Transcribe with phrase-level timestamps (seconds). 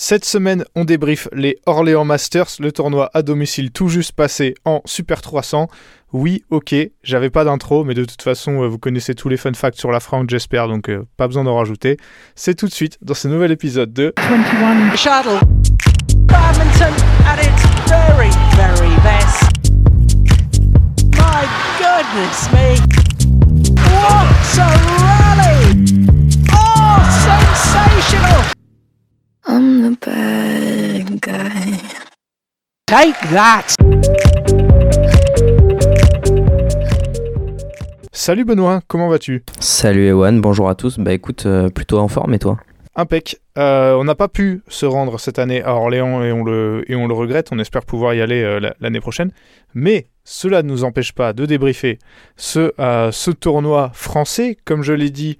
[0.00, 4.80] Cette semaine, on débriefe les Orléans Masters, le tournoi à domicile tout juste passé en
[4.84, 5.66] Super 300.
[6.12, 9.52] Oui, ok, j'avais pas d'intro, mais de toute façon, euh, vous connaissez tous les fun
[9.54, 11.96] facts sur la France, j'espère, donc euh, pas besoin d'en rajouter.
[12.36, 15.40] C'est tout de suite dans ce nouvel épisode de 21 Shuttle.
[16.28, 16.94] Badminton
[17.26, 19.50] at its very, very best.
[21.16, 21.42] My
[21.80, 22.76] goodness me.
[23.82, 24.28] What
[24.58, 24.68] a
[25.02, 25.98] rally!
[26.52, 28.57] Oh, sensational!
[29.50, 31.78] I'm the bad guy.
[32.86, 33.64] Take that!
[38.12, 39.42] Salut Benoît, comment vas-tu?
[39.58, 40.98] Salut Ewan, bonjour à tous.
[40.98, 42.58] Bah écoute, euh, plutôt en forme et toi?
[42.94, 43.40] Impec.
[43.56, 46.94] Euh, on n'a pas pu se rendre cette année à Orléans et on le, et
[46.96, 47.48] on le regrette.
[47.52, 49.30] On espère pouvoir y aller euh, la- l'année prochaine.
[49.74, 51.98] Mais cela ne nous empêche pas de débriefer
[52.36, 54.56] ce, euh, ce tournoi français.
[54.64, 55.38] Comme je l'ai dit,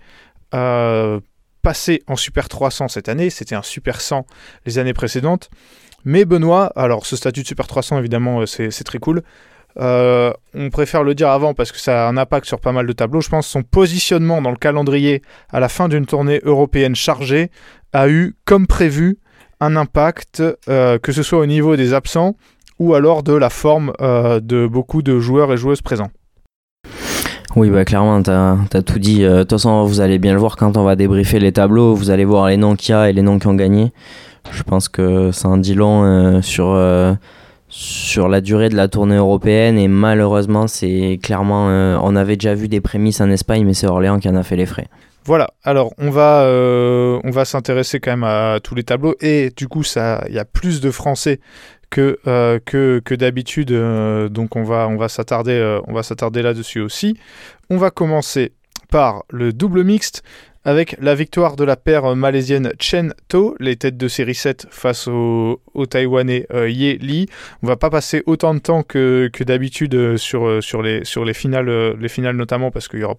[0.55, 1.21] euh,
[1.63, 3.31] passé en Super 300 cette année.
[3.31, 4.27] C'était un Super 100
[4.67, 5.51] les années précédentes.
[6.05, 9.23] Mais Benoît, alors ce statut de Super 300, évidemment, euh, c'est très cool.
[9.79, 12.87] Euh, on préfère le dire avant parce que ça a un impact sur pas mal
[12.87, 13.21] de tableaux.
[13.21, 17.51] Je pense son positionnement dans le calendrier à la fin d'une tournée européenne chargée
[17.93, 19.19] a eu, comme prévu,
[19.61, 22.37] un impact, euh, que ce soit au niveau des absents
[22.79, 26.13] ou alors de la forme de beaucoup de joueurs et joueuses présents.
[27.57, 29.25] Oui, bah clairement, t'as as tout dit.
[29.25, 31.95] Euh, De toute façon, vous allez bien le voir quand on va débriefer les tableaux.
[31.95, 33.93] Vous allez voir les noms qu'il y a et les noms qui ont gagné.
[34.51, 37.15] Je pense que ça en dit long euh, sur, euh,
[37.69, 39.79] sur la durée de la tournée européenne.
[39.79, 41.67] Et malheureusement, c'est clairement.
[42.03, 44.57] on avait déjà vu des prémices en Espagne, mais c'est Orléans qui en a fait
[44.57, 44.89] les frais.
[45.25, 49.69] Voilà, alors on va, on va s'intéresser quand même à tous les tableaux et du
[49.69, 51.41] coup il y a plus de Français
[51.91, 56.03] que, euh, que, que d'habitude, euh, donc on va, on va s'attarder, euh, on va
[56.03, 57.17] s'attarder là-dessus aussi.
[57.71, 58.53] On va commencer
[58.91, 60.23] par le double mixte
[60.65, 65.09] avec la victoire de la paire malaisienne Chen To, les têtes de série 7 face
[65.09, 67.27] au, au Taïwanais Ye Li.
[67.63, 72.71] On va pas passer autant de temps que, d'habitude sur, les, finales, les finales notamment
[72.71, 73.17] parce qu'il y aura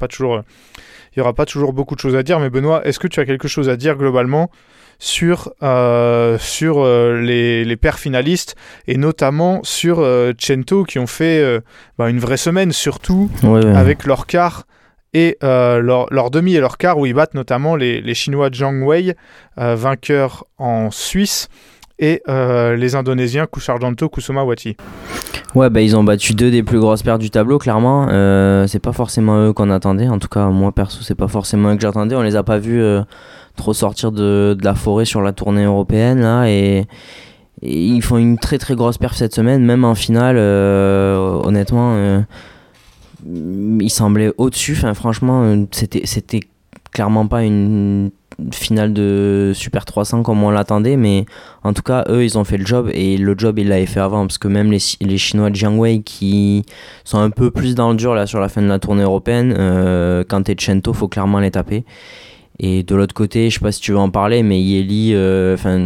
[1.18, 3.26] n'y aura pas toujours beaucoup de choses à dire, mais Benoît, est-ce que tu as
[3.26, 4.52] quelque chose à dire globalement
[5.00, 8.56] sur, euh, sur euh, les, les paires finalistes
[8.88, 11.62] et notamment sur euh, Chento qui ont fait
[11.98, 13.76] bah, une vraie semaine, surtout Ouais, ouais.
[13.76, 14.66] avec leur quart
[15.14, 18.50] et euh, leur, leur demi et leur quart où ils battent notamment les, les Chinois
[18.54, 19.16] Zhang Wei,
[19.58, 21.48] euh, vainqueurs en Suisse,
[21.98, 24.78] et euh, les Indonésiens Kusarjanto Kusuma Wati.
[25.56, 28.06] Ouais, bah, ils ont battu deux des plus grosses paires du tableau, clairement.
[28.68, 30.08] C'est pas forcément eux qu'on attendait.
[30.08, 32.16] En tout cas, moi perso, c'est pas forcément eux que j'attendais.
[32.16, 32.82] On les a pas vus
[33.60, 36.86] trop sortir de, la forêt sur la tournée européenne là, et,
[37.62, 40.38] et ils font une très très grosse perf cette semaine, même en finale.
[40.38, 42.22] euh, honnêtement, euh,
[43.26, 44.76] ils semblaient au-dessus.
[44.78, 46.40] Enfin, franchement, euh, c'était c'était
[46.92, 48.12] clairement pas une
[48.54, 51.26] finale de Super 300 comme on l'attendait, mais
[51.64, 54.00] en tout cas, eux, ils ont fait le job et le job, ils l'avaient fait
[54.00, 56.64] avant parce que même les, les Chinois de Jiangwei qui
[57.04, 59.54] sont un peu plus dans le dur là sur la fin de la tournée européenne,
[59.58, 61.84] euh, quand t'es Chento, faut clairement les taper.
[62.60, 65.54] Et de l'autre côté, je sais pas si tu veux en parler, mais Yeli, euh,
[65.54, 65.78] enfin,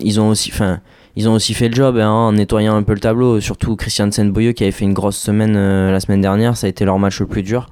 [0.00, 0.78] ils ont aussi, enfin,
[1.16, 3.40] ils ont aussi fait le job hein, en nettoyant un peu le tableau.
[3.40, 6.70] Surtout Christiansen Boyeux qui avait fait une grosse semaine euh, la semaine dernière, ça a
[6.70, 7.66] été leur match le plus dur.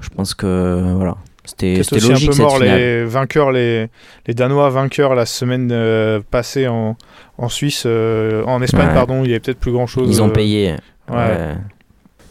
[0.00, 1.16] Je pense que voilà,
[1.46, 3.88] c'était logique un peu mort les vainqueurs, les,
[4.26, 6.98] les Danois vainqueurs la semaine euh, passée en,
[7.38, 8.94] en Suisse, euh, en Espagne, Ouais.
[8.94, 10.08] pardon, il y avait peut-être plus grand chose.
[10.10, 10.74] Ils ont payé.
[11.10, 11.54] ouais.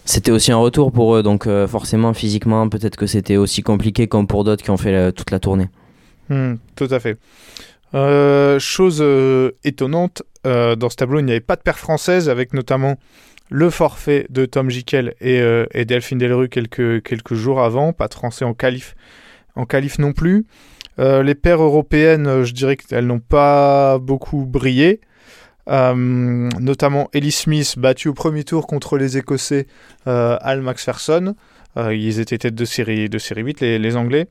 [0.06, 4.08] C'était aussi un retour pour eux, donc euh, forcément, physiquement, peut-être que c'était aussi compliqué
[4.08, 5.68] comme pour d'autres qui ont fait la- toute la tournée.
[6.30, 7.18] Hmm, tout à fait.
[7.96, 12.54] Euh, chose euh, étonnante, dans ce tableau, il n'y avait pas de paire française, avec
[12.54, 13.00] notamment
[13.50, 15.42] le forfait de Tom Jikel et,
[15.86, 18.96] Delphine Delru quelques, jours avant, pas de français en qualif,
[19.56, 20.46] en qualif non plus.
[21.00, 25.02] Les paires européennes, je dirais qu'elles n'ont pas beaucoup brillé.
[25.68, 25.96] Euh,
[26.60, 29.68] notamment Ellie Smith battue au premier tour contre les Écossais
[30.08, 31.36] euh, Al Macpherson.
[31.78, 34.28] Euh, ils étaient tête de série, de série 8, les, les Anglais.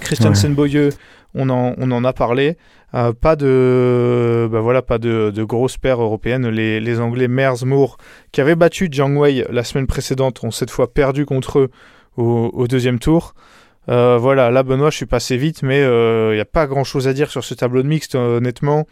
[0.00, 0.90] Christiansen Boyeux,
[1.34, 2.56] on en, on en a parlé.
[2.94, 6.48] Euh, pas de, bah voilà, pas de, de grosses paires européennes.
[6.48, 7.96] Les, les Anglais Mers Moore,
[8.32, 11.70] qui avaient battu Jiang Wei la semaine précédente, ont cette fois perdu contre eux
[12.16, 13.34] au, au deuxième tour.
[13.88, 17.08] Euh, voilà, là Benoît, je suis passé vite, mais il n'y a pas grand chose
[17.08, 18.86] à dire sur ce tableau de mixte, honnêtement.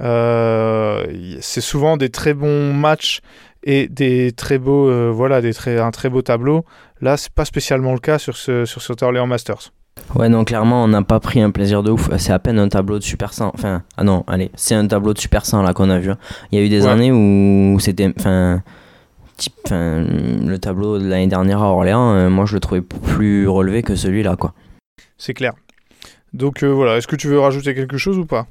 [0.00, 1.04] Euh,
[1.40, 3.20] c'est souvent des très bons matchs
[3.64, 6.64] et des très beaux, euh, voilà, des très, un très beau tableau.
[7.00, 9.72] Là, c'est pas spécialement le cas sur ce, sur cet Orléans Masters.
[10.14, 12.08] Ouais, non, clairement, on n'a pas pris un plaisir de ouf.
[12.18, 13.50] C'est à peine un tableau de Super 100.
[13.54, 16.10] Enfin, ah non, allez, c'est un tableau de Super 100 là qu'on a vu.
[16.12, 16.18] hein.
[16.52, 16.88] Il y a eu des Ouais.
[16.90, 18.12] années où c'était.
[18.18, 18.62] Enfin.
[19.36, 20.04] type- Enfin,
[20.46, 23.94] le tableau de l'année dernière à Orléans, euh, moi je le trouvais plus relevé que
[23.94, 24.52] celui-là, quoi.
[25.16, 25.52] C'est clair.
[26.32, 28.46] Donc euh, voilà, est-ce que tu veux rajouter quelque chose ou pas?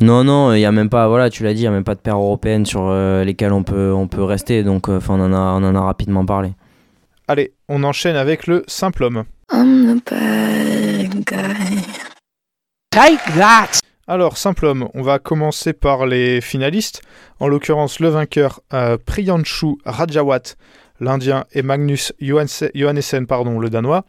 [0.00, 1.84] Non, non, il y a même pas, voilà, tu l'as dit, il y a même
[1.84, 5.14] pas de paires européennes sur euh, lesquelles on peut, on peut rester, donc euh, enfin
[5.14, 6.52] on, en a, on en a rapidement parlé.
[7.28, 9.24] Allez, on enchaîne avec le simple homme.
[9.52, 11.82] I'm the bad guy.
[12.90, 13.78] Take that!
[14.06, 17.00] Alors, simple homme, on va commencer par les finalistes.
[17.40, 20.56] En l'occurrence, le vainqueur, euh, Priyanshu Rajawat,
[21.00, 24.04] l'Indien, et Magnus Johanse- Johannesen, pardon, le Danois.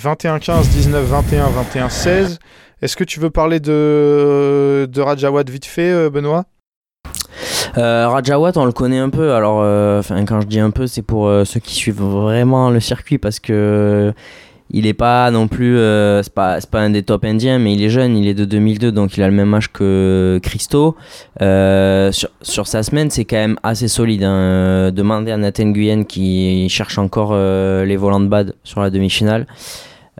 [0.00, 2.38] 21-15, 19-21, 21-16.
[2.82, 6.46] Est-ce que tu veux parler de, de Rajawat vite fait, euh, Benoît?
[7.78, 9.34] Euh, Rajawat, on le connaît un peu.
[9.34, 13.18] Alors, euh, quand je dis un peu, c'est pour ceux qui suivent vraiment le circuit
[13.18, 14.12] parce que
[14.74, 15.76] il est pas non plus,
[16.22, 18.16] c'est pas, pas un des top indiens, mais il est jeune.
[18.16, 20.96] Il est de 2002, donc il a le même âge que Christo.
[21.38, 24.24] Sur, sur sa semaine, c'est quand même assez solide.
[24.24, 24.90] Hein.
[24.90, 29.46] Demandez à Nathan Nguyen qui cherche encore les volants de bad sur la demi-finale.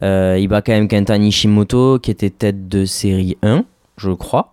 [0.02, 3.64] Euh, il bat quand même Kenta Nishimoto, qui était tête de série 1,
[3.96, 4.52] je crois.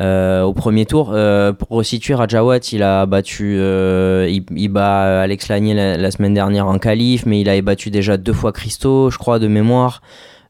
[0.00, 5.74] Euh, au premier tour, euh, pour resituer Rajawat, il a battu, il, bat Alex Lanier
[5.74, 9.38] la, semaine dernière en qualif, mais il avait battu déjà deux fois Christo, je crois,
[9.38, 10.00] de mémoire.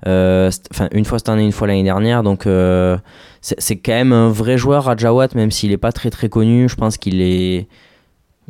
[0.05, 2.23] Enfin, une fois cette année, une fois l'année dernière.
[2.23, 6.29] Donc, c'est c'est quand même un vrai joueur, Rajawat, même s'il n'est pas très très
[6.29, 6.69] connu.
[6.69, 7.67] Je pense qu'il est,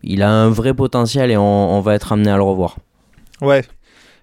[0.02, 2.76] il a un vrai potentiel et on, on va être amené à le revoir.
[3.40, 3.62] Ouais.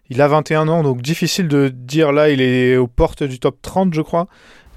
[0.10, 3.58] Il a 21 ans, donc difficile de dire là, il est aux portes du top
[3.62, 4.28] 30, je crois.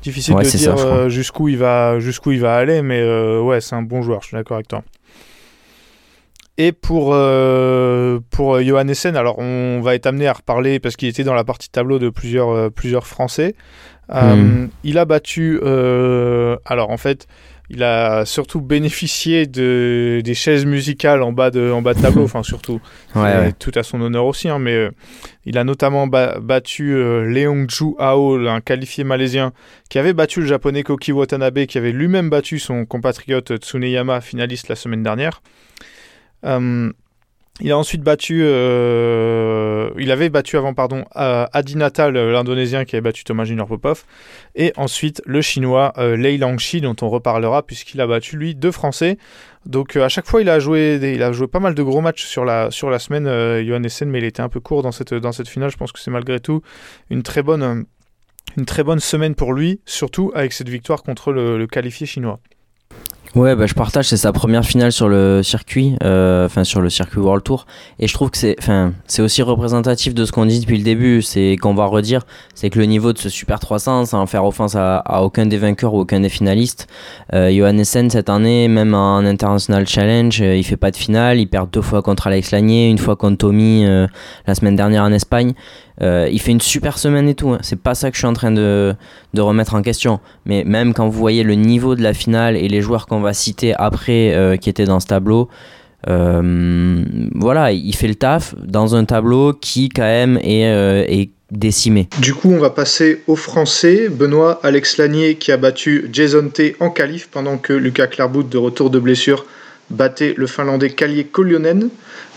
[0.02, 3.60] Difficile Ouais, de dire euh, jusqu'où il va jusqu'où il va aller, mais euh, ouais,
[3.60, 4.82] c'est un bon joueur, je suis d'accord avec toi.
[6.56, 11.24] Et pour, euh, pour euh, alors on va être amené à reparler parce qu'il était
[11.24, 13.54] dans la partie tableau de plusieurs, plusieurs Français.
[14.10, 14.66] Hmm.
[14.82, 17.26] Il a battu, alors en fait,
[17.72, 22.24] il a surtout bénéficié de, des chaises musicales en bas de, en bas de tableau,
[22.24, 22.80] enfin surtout.
[23.14, 23.52] Ouais, Et ouais.
[23.52, 24.90] Tout à son honneur aussi, hein, mais euh,
[25.44, 29.52] il a notamment ba- battu euh, Leongju Ao, un qualifié malaisien,
[29.88, 34.68] qui avait battu le japonais Koki Watanabe, qui avait lui-même battu son compatriote Tsuneyama, finaliste
[34.68, 35.40] la semaine dernière.
[36.44, 36.92] Euh,
[37.60, 42.84] il a ensuite battu, euh, il avait battu avant, pardon, euh, Adi Natal, euh, l'Indonésien,
[42.84, 44.04] qui avait battu Thomas Junior Popov,
[44.54, 48.72] et ensuite le Chinois euh, Lei Langshi, dont on reparlera, puisqu'il a battu lui deux
[48.72, 49.18] Français.
[49.66, 52.24] Donc à chaque fois, il a joué, il a joué pas mal de gros matchs
[52.24, 53.26] sur la, sur la semaine,
[53.62, 55.70] Johan Essen, mais il était un peu court dans cette, dans cette finale.
[55.70, 56.62] Je pense que c'est malgré tout
[57.10, 57.84] une très bonne,
[58.56, 62.40] une très bonne semaine pour lui, surtout avec cette victoire contre le qualifié chinois.
[63.36, 66.90] Ouais, bah, je partage, c'est sa première finale sur le circuit, euh, enfin sur le
[66.90, 67.64] circuit World Tour,
[68.00, 70.82] et je trouve que c'est, enfin, c'est aussi représentatif de ce qu'on dit depuis le
[70.82, 72.22] début, c'est qu'on va redire,
[72.56, 75.94] c'est que le niveau de ce Super 300, sans faire offense à, aucun des vainqueurs
[75.94, 76.88] ou aucun des finalistes,
[77.32, 81.46] euh, Johannessen cette année, même en International Challenge, euh, il fait pas de finale, il
[81.46, 84.08] perd deux fois contre Alex Lanier, une fois contre Tommy euh,
[84.48, 85.54] la semaine dernière en Espagne.
[86.02, 87.50] Euh, il fait une super semaine et tout.
[87.50, 87.58] hein.
[87.62, 88.94] C'est pas ça que je suis en train de,
[89.36, 90.20] remettre en question.
[90.46, 93.32] Mais même quand vous voyez le niveau de la finale et les joueurs qu'on va
[93.32, 95.48] citer après euh, qui étaient dans ce tableau,
[96.08, 97.04] euh,
[97.34, 102.08] voilà, il fait le taf dans un tableau qui quand même est, décimé.
[102.20, 104.08] Du coup, on va passer aux Français.
[104.08, 108.56] Benoît Alex Lanier qui a battu Jason T en qualif pendant que Lucas Clairbout, de
[108.56, 109.44] retour de blessure,
[109.90, 111.90] battait le Finlandais Kalie Koljonen.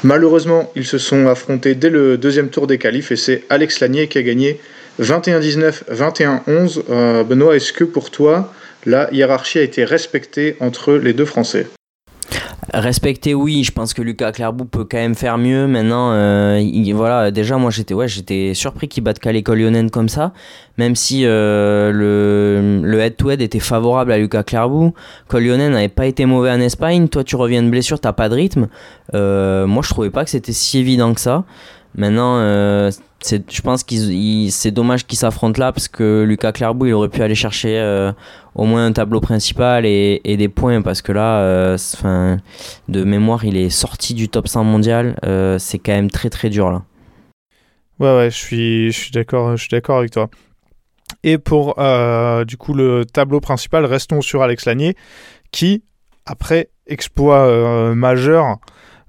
[0.04, 4.08] Malheureusement, ils se sont affrontés dès le deuxième tour des qualifs et c'est Alex Lanier
[4.08, 4.60] qui a gagné
[5.02, 6.84] 21-19, 21-11.
[6.90, 8.54] Euh, Benoît, est-ce que pour toi,
[8.86, 11.68] la hiérarchie a été respectée entre les deux Français?
[12.74, 15.68] Respecter, oui, je pense que Lucas Clairbout peut quand même faire mieux.
[15.68, 20.08] Maintenant, euh, il- voilà, déjà, moi j'étais ouais, j'étais surpris qu'il batte Kalle Kolionen comme
[20.10, 20.32] ça,
[20.78, 24.94] même si euh, le, le head-to-head était favorable à Lucas Clairbout.
[25.28, 27.08] Kolionen n'avait pas été mauvais en Espagne.
[27.10, 28.68] Toi, tu reviens de blessure, t'as pas de rythme.
[29.14, 31.44] Euh, moi, je trouvais pas que c'était si évident que ça.
[31.96, 32.92] Maintenant, euh,
[33.30, 33.96] je pense que
[34.50, 38.12] c'est dommage qu'ils s'affrontent là parce que Lucas Clairbout, il aurait pu aller chercher euh,
[38.56, 42.38] au moins un tableau principal et, et des points parce que là, euh, 'fin,
[42.90, 45.18] de mémoire, il est sorti du top 100 mondial.
[45.26, 46.84] euh, c'est quand même très très dur là.
[48.00, 50.30] Ouais, ouais, je suis, je suis d'accord, je suis d'accord avec toi.
[51.24, 51.76] Et pour
[52.46, 54.96] du coup le tableau principal, restons sur Alex Lanier,
[55.52, 55.84] qui
[56.26, 58.58] après exploit majeur,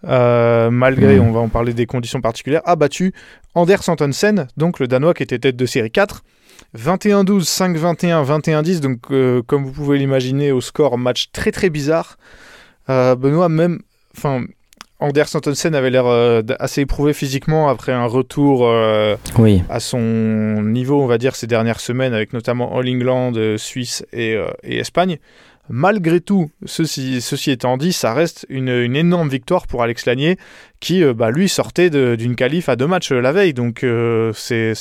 [0.07, 1.27] euh, malgré, Mhm.
[1.29, 3.15] on va en parler des conditions particulières, a battu
[3.55, 6.23] Anders Antonsen, donc le Danois qui était tête de série 4.
[6.79, 12.17] 21-12, 5-21, 21-10, donc euh, comme vous pouvez l'imaginer, au score match très très bizarre.
[12.91, 13.81] Euh, Benoît, même,
[14.17, 14.45] enfin,
[15.01, 18.69] Anders Antonsen avait l'air euh, assez éprouvé physiquement après un retour
[19.39, 19.63] Oui.
[19.69, 24.37] à son niveau, on va dire, ces dernières semaines, avec notamment All England, Suisse et,
[24.63, 25.19] et Espagne.
[25.71, 30.37] Malgré tout, ceci, ceci étant dit, ça reste une, une énorme victoire pour Alex Lanier,
[30.79, 33.55] qui, euh, bah, lui, sortait d'une qualif à deux matchs euh, la veille.
[33.55, 34.73] Donc, euh, c'est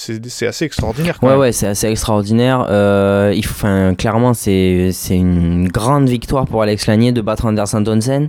[0.46, 1.20] assez extraordinaire.
[1.20, 1.40] quand Ouais, même.
[1.40, 2.68] ouais, c'est assez extraordinaire.
[2.70, 3.66] Euh, il faut,
[3.98, 8.28] clairement, c'est une grande victoire pour Alex Lanier de battre Anders Antonsen,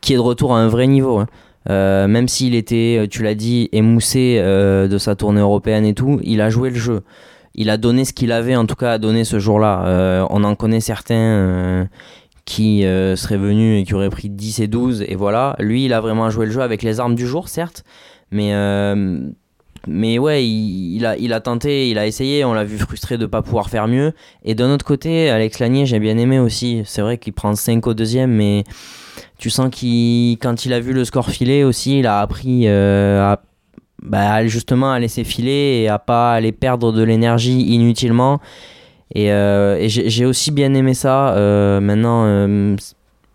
[0.00, 1.18] qui est de retour à un vrai niveau.
[1.20, 1.26] hein.
[1.70, 6.18] Euh, même s'il était, tu l'as dit, émoussé euh, de sa tournée européenne et tout,
[6.24, 7.02] il a joué le jeu.
[7.54, 9.84] Il a donné ce qu'il avait, en tout cas, à donner ce jour-là.
[9.86, 11.84] Euh, on en connaît certains euh,
[12.44, 15.56] qui euh, seraient venus et qui auraient pris 10 et 12, et voilà.
[15.58, 17.84] Lui, il a vraiment joué le jeu avec les armes du jour, certes,
[18.30, 18.52] mais
[19.88, 23.22] mais ouais, il, a, il a tenté, il a essayé, on l'a vu frustré de
[23.22, 24.12] ne pas pouvoir faire mieux.
[24.44, 26.82] Et d'un autre côté, Alex Lanier, j'ai bien aimé aussi.
[26.84, 28.62] C'est vrai qu'il prend 5 au deuxième, mais
[29.38, 33.40] tu sens qu'il, quand il a vu le score filer aussi, il a appris à,
[34.02, 38.40] bah, justement à laisser filer et à pas aller perdre de l'énergie inutilement.
[39.14, 41.34] Et, euh, et j'ai aussi bien aimé ça.
[41.34, 42.76] Euh, maintenant, euh,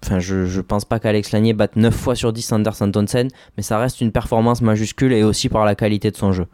[0.06, 3.64] Enfin, je, je pense pas qu'Alex Lanier batte 9 fois sur 10 Anders Antonsen, mais
[3.64, 6.46] ça reste une performance majuscule et aussi par la qualité de son jeu.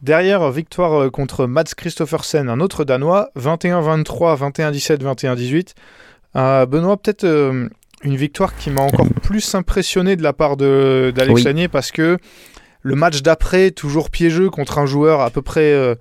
[0.00, 5.74] Derrière, victoire contre Mats Christoffersen, un autre Danois, 21-23, 21-17, 21-18.
[6.36, 7.26] Euh, Benoît, peut-être
[8.04, 11.42] une victoire qui m'a encore plus impressionné de la part d'Alex Oui.
[11.42, 12.16] Lanier parce que
[12.82, 15.94] le match d'après, toujours piégeux contre un joueur à peu près euh,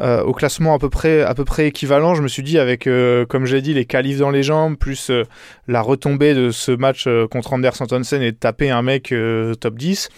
[0.00, 3.60] euh, au classement à peu près, équivalent, je me suis dit avec, euh, comme j'ai
[3.60, 5.10] dit, les qualifs dans les jambes, plus
[5.68, 9.14] la retombée de ce match contre Anders Antonsen et de taper un mec
[9.60, 10.08] top 10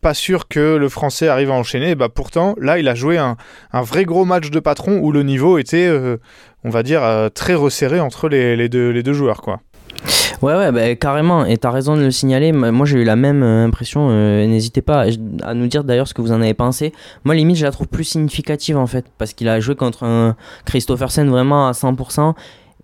[0.00, 1.94] pas sûr que le français arrive à enchaîner.
[1.94, 3.36] Bah pourtant, là, il a joué un,
[3.74, 5.90] vrai gros match de patron où le niveau était,
[6.64, 7.02] on va dire,
[7.34, 9.42] très resserré entre les, deux, les deux joueurs.
[10.42, 12.50] Ouais, ouais, bah, carrément, et t'as raison de le signaler.
[12.52, 14.08] Moi, j'ai eu la même euh, impression.
[14.10, 15.04] euh, N'hésitez pas
[15.42, 16.92] à- nous dire d'ailleurs ce que vous en avez pensé.
[17.24, 20.36] Moi, limite, je la trouve plus significative en fait, parce qu'il a joué contre un
[20.64, 22.34] Christophersen vraiment à 100%.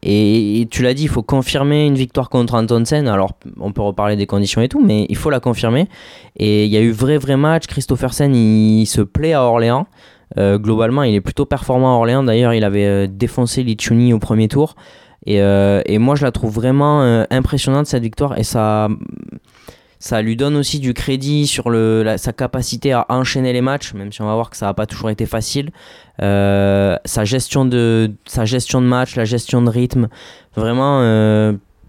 [0.02, 3.08] Et, tu l'as dit, il faut confirmer une victoire contre Antonsen.
[3.08, 5.88] Alors, on peut reparler des conditions et tout, mais il faut la confirmer.
[6.36, 7.66] Et il y a eu vrai, vrai match.
[7.66, 9.86] Christophersen, il, se plaît à Orléans.
[10.38, 12.22] Euh, globalement, il est plutôt performant à Orléans.
[12.22, 14.74] D'ailleurs, il avait euh, défoncé Lichuni au premier tour.
[15.26, 18.88] Et, euh, et moi, je la trouve vraiment euh, impressionnante cette victoire et ça,
[19.98, 21.64] ça lui donne aussi du crédit sur
[22.16, 24.86] sa capacité à enchaîner les matchs, même si on va voir que ça n'a pas
[24.86, 25.70] toujours été facile.
[26.22, 30.08] Euh, sa, gestion de, sa gestion de match, la gestion de rythme,
[30.54, 31.00] vraiment,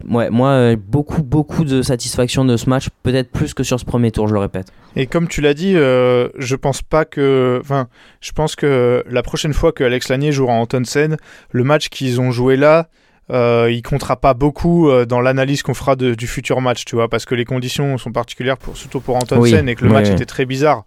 [0.03, 4.27] moi, beaucoup, beaucoup de satisfaction de ce match, peut-être plus que sur ce premier tour,
[4.27, 4.71] je le répète.
[4.95, 7.59] Et comme tu l'as dit, je pense pas que.
[7.61, 7.87] Enfin,
[8.19, 11.17] je pense que la prochaine fois que Alex Lanier jouera en Antonsen,
[11.51, 12.87] le match qu'ils ont joué là.
[13.31, 16.95] Euh, il comptera pas beaucoup euh, dans l'analyse qu'on fera de- du futur match, tu
[16.95, 19.89] vois, parce que les conditions sont particulières, pour, surtout pour Antonsen, Oui, et que le
[19.89, 20.13] oui, match oui.
[20.13, 20.83] était très bizarre.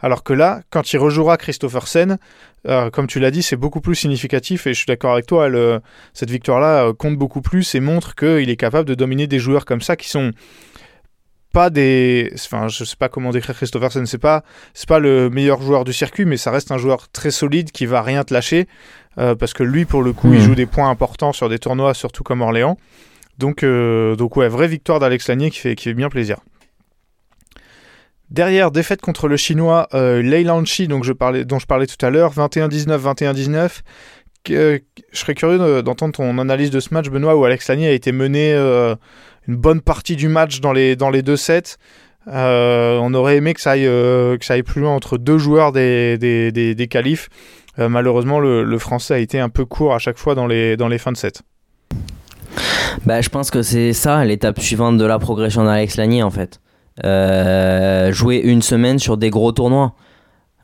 [0.00, 2.18] Alors que là, quand il rejouera Christophersen,
[2.66, 5.48] euh, comme tu l'as dit, c'est beaucoup plus significatif, et je suis d'accord avec toi,
[5.48, 5.80] le-
[6.12, 9.64] cette victoire-là euh, compte beaucoup plus et montre qu'il est capable de dominer des joueurs
[9.64, 10.32] comme ça qui sont
[11.54, 14.42] pas des enfin je sais pas comment décrire c'est pas
[14.74, 17.86] c'est pas le meilleur joueur du circuit mais ça reste un joueur très solide qui
[17.86, 18.66] va rien te lâcher
[19.18, 20.44] euh, parce que lui pour le coup il Mhm.
[20.46, 22.76] joue des points importants sur des tournois surtout comme Orléans
[23.38, 26.38] donc euh, donc ouais vraie victoire d'Alex Lanier qui fait qui fait bien plaisir
[28.30, 32.04] Derrière, défaite contre le chinois euh, Lei Lanchi, donc je parlais, dont je parlais tout
[32.04, 33.82] à l'heure, 21-19, 21-19.
[34.42, 34.80] Que-
[35.12, 37.92] je serais curieux de- d'entendre ton analyse de ce match, Benoît, où Alex Lanier a
[37.92, 38.96] été mené euh,
[39.48, 41.76] une bonne partie du match dans les, deux sets.
[42.26, 45.38] Euh, on aurait aimé que ça, aille, euh, que ça aille plus loin entre deux
[45.38, 47.28] joueurs des, des, qualifs.
[47.78, 51.12] Euh, malheureusement, le, français a été un peu court à chaque fois dans les, fins
[51.12, 51.42] de set.
[53.04, 56.60] Bah, je pense que c'est ça l'étape suivante de la progression d'Alex Lanier en fait.
[57.02, 59.94] Jouer une semaine sur des gros tournois.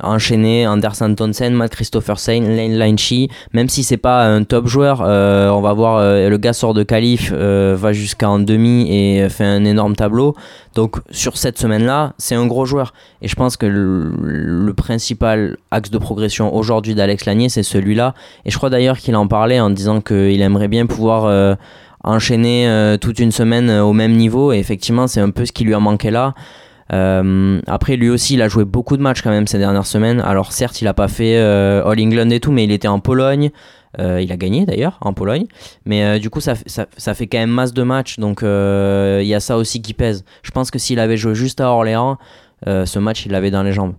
[0.03, 5.49] Enchaîner Anderson Townsend, Matt Christophersen, Lane Linchi, même si c'est pas un top joueur, euh,
[5.51, 9.29] on va voir euh, le gars sort de qualif, euh, va jusqu'à en demi et
[9.29, 10.35] fait un énorme tableau.
[10.75, 12.95] Donc sur cette semaine-là, c'est un gros joueur.
[13.23, 18.15] Et je pense que le, principal axe de progression aujourd'hui d'Alex Lanier, c'est celui-là.
[18.45, 21.55] Et je crois d'ailleurs qu'il en parlait en disant qu'il aimerait bien pouvoir euh,
[22.05, 24.53] enchaîner toute une semaine au même niveau.
[24.53, 26.35] Et effectivement, c'est un peu ce qui lui a manqué là.
[26.93, 30.21] Euh, après, lui aussi, il a joué beaucoup de matchs quand même ces dernières semaines.
[30.21, 33.01] Alors, certes, il a pas fait euh, All England et tout, mais il était en
[33.01, 33.51] Pologne.
[33.99, 35.47] Euh, il a gagné d'ailleurs en Pologne.
[35.85, 38.19] Mais du coup, ça, ça, fait quand même masse de matchs.
[38.19, 40.25] Donc, il y a ça aussi qui pèse.
[40.43, 42.19] Je pense que s'il avait joué juste à Orléans,
[42.67, 43.95] ce match, il l'avait dans les jambes.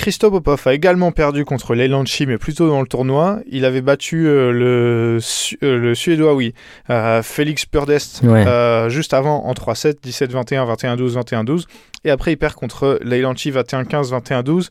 [0.00, 3.40] Christo Popov a également perdu contre Leyland Chi, mais plutôt dans le tournoi.
[3.50, 6.54] Il avait battu euh, le, Su- euh, le Suédois, oui,
[6.88, 8.46] euh, Félix Purdest, Ouais.
[8.88, 10.64] juste avant en 3-7, 17-21,
[10.96, 11.64] 21-12, 21-12.
[12.04, 14.68] Et après, il perd contre Leyland Chi, 21-15, 21-12.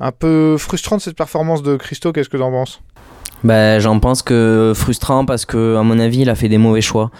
[0.00, 2.82] Un peu frustrante cette performance de Christo, qu'est-ce que t'en penses?
[3.44, 6.80] Ben, j'en pense que frustrant parce que, à mon avis, il a fait des mauvais
[6.80, 7.12] choix.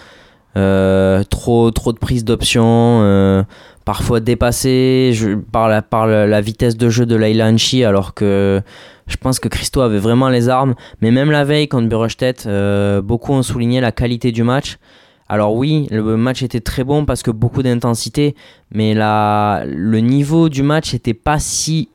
[0.55, 3.45] Trop, trop de prise d'options,
[3.85, 5.13] parfois dépassé
[5.51, 5.69] par,
[6.07, 8.61] la, vitesse de jeu de Laila Hanchi, alors que
[9.07, 10.73] je pense que Christo avait vraiment les armes.
[11.01, 14.77] Mais même la veille contre Burestedt, euh, beaucoup ont souligné la qualité du match.
[15.29, 18.35] Alors oui, le match était très bon parce que beaucoup d'intensité,
[18.71, 21.89] mais le niveau du match n'était pas si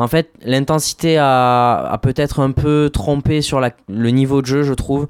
[0.00, 5.08] en fait, l'intensité a, peut-être un peu trompé sur le niveau de jeu, je trouve.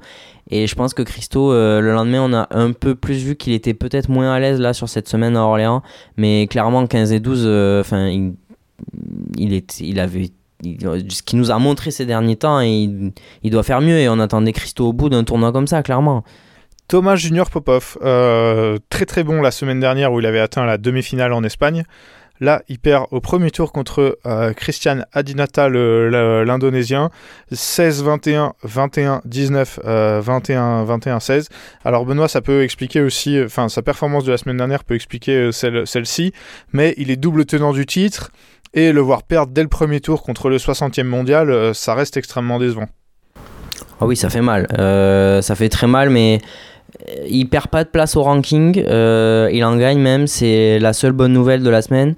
[0.49, 3.53] Et je pense que Christo, euh, le lendemain, on a un peu plus vu qu'il
[3.53, 5.83] était peut-être moins à l'aise là sur cette semaine à Orléans.
[6.17, 8.33] Mais clairement, 15 et 12, euh, il,
[9.37, 10.31] il, il avait.
[10.63, 13.11] ce qu'il nous a montré ces derniers temps, il,
[13.43, 13.99] il doit faire mieux.
[13.99, 16.23] Et on attendait Christo au bout d'un tournoi comme ça, clairement.
[16.89, 20.79] Thomas Junior Popov, euh, très très bon la semaine dernière où il avait atteint la
[20.79, 21.83] demi-finale en Espagne.
[22.41, 27.09] Là, il perd au premier tour contre euh, Christian Adinata, l'Indonésien.
[27.51, 31.47] 16-21, 21-19, euh, 21-21-16.
[31.83, 35.33] Alors Benoît, ça peut expliquer aussi, enfin sa performance de la semaine dernière peut expliquer
[35.33, 36.31] euh, celle- celle-ci,
[36.71, 38.31] mais il est double tenant du titre
[38.73, 42.17] et le voir perdre dès le premier tour contre le 60e mondial, euh, ça reste
[42.17, 42.87] extrêmement décevant.
[44.01, 44.65] Ah oui, ça fait mal.
[45.43, 46.39] Ça fait très mal, mais
[47.27, 48.83] il perd pas de place au ranking.
[48.87, 50.27] euh, il en gagne même.
[50.27, 52.15] C'est la seule bonne nouvelle de la semaine.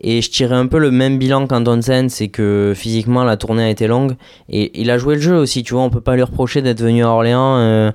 [0.00, 3.70] Et je tirais un peu le même bilan qu'Antonsen, c'est que physiquement la tournée a
[3.70, 4.16] été longue.
[4.48, 5.82] Et il a joué le jeu aussi, tu vois.
[5.84, 7.56] On peut pas lui reprocher d'être venu à Orléans.
[7.58, 7.92] euh,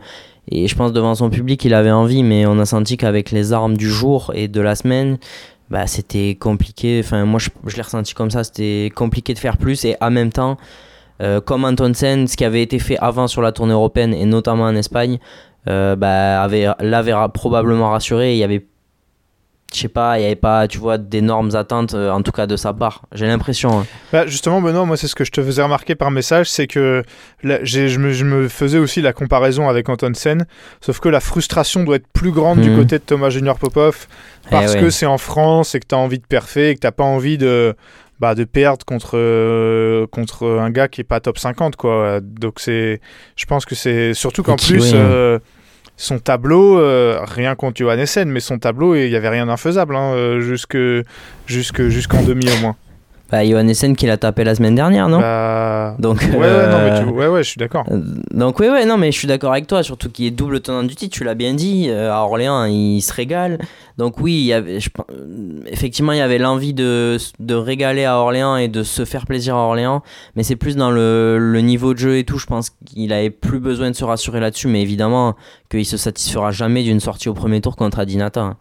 [0.50, 3.51] et je pense devant son public, il avait envie, mais on a senti qu'avec les
[3.51, 5.17] armes du jour et de la semaine,
[5.70, 7.01] bah, c'était compliqué.
[7.03, 8.46] Enfin, moi, je, l'ai ressenti comme ça.
[8.46, 9.84] C'était compliqué de faire plus.
[9.84, 10.58] Et en même temps,
[11.22, 14.63] euh, comme Antonsen, ce qui avait été fait avant sur la tournée européenne et notamment
[14.63, 15.47] en Espagne, euh,
[15.95, 18.33] bah, avait, l'avait probablement rassuré.
[18.33, 18.65] Il y avait,
[19.74, 22.47] je sais pas, il y avait pas, tu vois, d'énormes attentes, euh, en tout cas
[22.47, 23.01] de sa part.
[23.12, 23.79] J'ai l'impression.
[23.81, 23.86] hein.
[24.13, 27.03] Bah, justement, Benoît, moi, c'est ce que je te faisais remarquer par message, c'est que
[27.43, 30.45] là, je, me, je me faisais aussi la comparaison avec Anton Sen,
[30.79, 32.77] sauf que la frustration doit être plus grande du Mhm.
[32.77, 34.07] côté de Thomas Junior Popov,
[34.50, 34.91] parce Eh que ouais.
[34.91, 37.38] c'est en France et que tu as envie de perfer et que tu pas envie
[37.38, 37.75] de,
[38.21, 41.75] bah, de perdre contre, euh, contre un gars qui est pas top 50.
[41.75, 42.21] Quoi.
[42.21, 43.01] Donc, c'est,
[43.36, 44.93] je pense que c'est surtout qu'en qui, plus.
[44.93, 44.97] ouais.
[44.97, 45.39] euh,
[45.98, 49.96] son tableau, euh, rien contre Johan Essen, mais son tableau, il n'y avait rien d'infaisable,
[49.96, 50.77] hein, euh, jusque,
[51.48, 52.75] jusque, jusqu'en demi au moins.
[53.29, 56.77] Bah, Johan Essen qui l'a tapé la semaine dernière, non Bah, Donc, Ouais, ouais, non,
[56.83, 57.83] mais euh, tu- ouais, ouais, je suis d'accord.
[57.92, 58.00] Euh,
[58.31, 60.83] Donc oui, ouais, non, mais je suis d'accord avec toi, surtout qu'il est double tenant
[60.83, 63.57] du titre, tu l'as bien dit, euh, à Orléans, il se régale.
[63.98, 68.05] Donc oui, il y avait, je pen- effectivement, il y avait l'envie de, de régaler
[68.05, 70.03] à Orléans et de se faire plaisir à Orléans,
[70.35, 73.29] mais c'est plus dans le, le niveau de jeu et tout, je pense qu'il avait
[73.29, 75.35] plus besoin de se rassurer là-dessus, mais évidemment
[75.70, 78.55] qu'il se satisfera jamais d'une sortie au premier tour contre Adinata.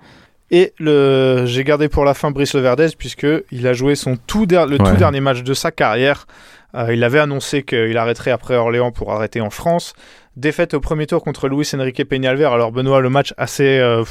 [0.51, 4.47] Et le, j'ai gardé pour la fin Brice Leverdez puisque il a joué son tout
[4.47, 6.27] der- le tout dernier match de sa carrière.
[6.75, 9.95] Euh, il avait annoncé qu'il arrêterait après Orléans pour arrêter en France.
[10.37, 12.45] Défaite au premier tour contre Luis Enrique Peñalver.
[12.53, 14.05] Alors Benoît, le match assez, euh,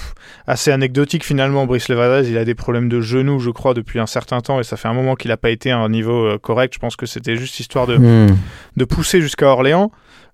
[0.48, 1.68] assez anecdotique finalement.
[1.68, 4.64] Brice Leverdez, il a des problèmes de genoux, je crois, depuis un certain temps et
[4.64, 6.74] ça fait un moment qu'il n'a pas été à un niveau euh, correct.
[6.74, 8.36] Je pense que c'était juste histoire de, Hmm.
[8.76, 9.92] de pousser jusqu'à Orléans.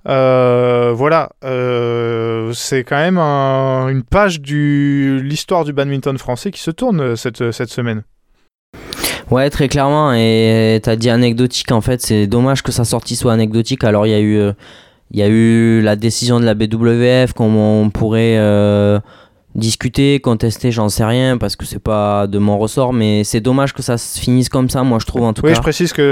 [0.07, 6.59] Euh, voilà, euh, c'est quand même un- une page de l'histoire du badminton français qui
[6.61, 8.03] se tourne euh, cette, semaine.
[9.29, 10.13] Ouais, très clairement.
[10.13, 13.83] Et t'as dit anecdotique, en fait, c'est dommage que sa sortie soit anecdotique.
[13.83, 14.51] Alors, il y a eu,
[15.11, 18.37] y a eu la décision de la BWF qu'on on pourrait
[19.55, 22.93] discuter, contester, j'en sais rien, parce que c'est pas de mon ressort.
[22.93, 25.51] Mais c'est dommage que ça se finisse comme ça, moi, je trouve, en tout Oui,
[25.51, 25.55] cas.
[25.57, 26.05] je précise qu'il a,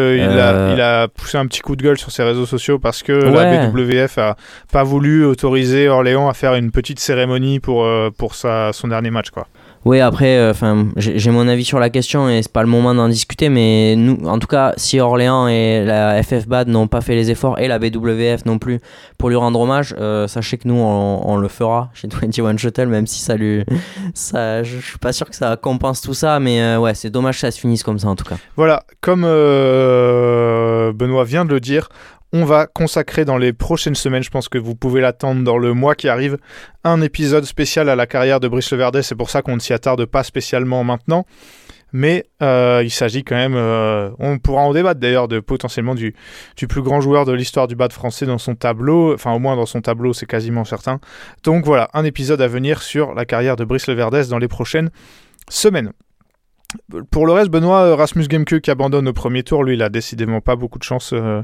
[0.53, 3.13] Euh, il a poussé un petit coup de gueule sur ses réseaux sociaux parce que
[3.13, 3.31] Ouais.
[3.31, 4.35] la BWF a
[4.71, 9.11] pas voulu autoriser Orléans à faire une petite cérémonie pour, euh, pour sa, son dernier
[9.11, 9.29] match.
[9.29, 9.47] Quoi.
[9.85, 12.93] Oui, après, euh, enfin, j'ai mon avis sur la question et c'est pas le moment
[12.93, 17.15] d'en discuter, mais nous, en tout cas, si Orléans et la FFBAD n'ont pas fait
[17.15, 18.81] les efforts et la BWF non plus
[19.17, 23.07] pour lui rendre hommage, euh, sachez que nous, on, le fera chez 21 Shuttle, même
[23.07, 23.63] si ça lui,
[24.13, 27.35] ça, je suis pas sûr que ça compense tout ça, mais euh, ouais, c'est dommage
[27.35, 28.35] que ça se finisse comme ça en tout cas.
[28.57, 29.23] Voilà, comme
[30.91, 31.89] Benoît vient de le dire,
[32.31, 35.73] on va consacrer dans les prochaines semaines, je pense que vous pouvez l'attendre dans le
[35.73, 36.37] mois qui arrive,
[36.83, 39.01] un épisode spécial à la carrière de Brice Leverdez.
[39.01, 41.25] C'est pour ça qu'on ne s'y attarde pas spécialement maintenant.
[41.91, 46.13] Mais euh, il s'agit quand même, euh, on pourra en débattre d'ailleurs, de potentiellement du,
[46.55, 49.65] plus grand joueur de l'histoire du bad français dans son tableau, enfin au moins dans
[49.65, 50.99] son tableau, c'est quasiment certain.
[51.43, 54.91] Donc voilà, un épisode à venir sur la carrière de Brice Leverdez dans les prochaines
[55.49, 55.91] semaines.
[57.11, 59.89] Pour le reste, Benoît euh, Rasmus Gemke qui abandonne au premier tour, lui, il a
[59.89, 61.41] décidément pas beaucoup de chance euh,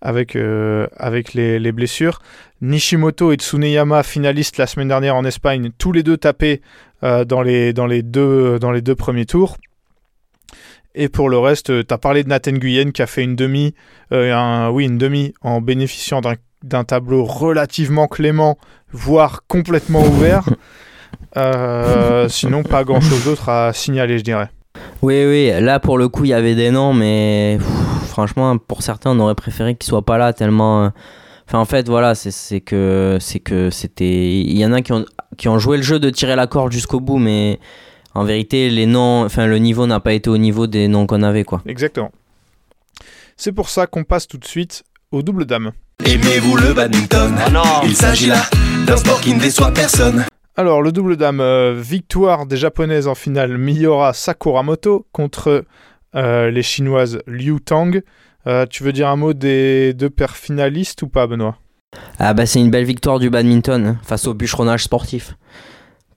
[0.00, 2.20] avec, euh, avec les, les blessures.
[2.60, 6.60] Nishimoto et Tsuneyama, finalistes la semaine dernière en Espagne, tous les deux tapés
[7.02, 9.56] euh, dans, les, dans, les deux, dans les deux premiers tours.
[10.94, 13.74] Et pour le reste, tu as parlé de Nathan Guyen qui a fait une demi,
[14.10, 18.58] un- oui, une demi en bénéficiant d'un d'un tableau relativement clément,
[18.92, 20.44] voire complètement ouvert.
[22.28, 24.50] Sinon, pas grand chose d'autre à signaler, je dirais.
[25.02, 28.82] Oui, oui, là pour le coup, il y avait des noms, mais pff, franchement, pour
[28.82, 30.84] certains, on aurait préféré qu'ils soient pas là tellement.
[30.84, 30.88] euh,
[31.48, 34.40] Enfin, en fait, voilà, c'est que c'est que c'était.
[34.40, 35.04] Il y en a qui ont,
[35.36, 37.58] qui ont joué le jeu de tirer la corde jusqu'au bout, mais
[38.14, 41.24] en vérité, les noms, enfin, le niveau n'a pas été au niveau des noms qu'on
[41.24, 41.60] avait, quoi.
[41.66, 42.12] Exactement.
[43.36, 45.72] C'est pour ça qu'on passe tout de suite au double dame.
[46.04, 47.34] Aimez-vous le badminton?
[47.82, 48.42] Il s'agit là
[48.86, 50.24] d'un sport qui ne déçoit personne.
[50.60, 55.64] Alors, le double dame, euh, victoire des japonaises en finale Miura Sakuramoto contre
[56.14, 58.02] euh, les chinoises Liu Tang.
[58.46, 61.56] Euh, tu veux dire un mot des deux paires finalistes ou pas, Benoît?
[62.18, 65.34] Ah bah c'est une belle victoire du badminton hein, face au bûcheronnage sportif.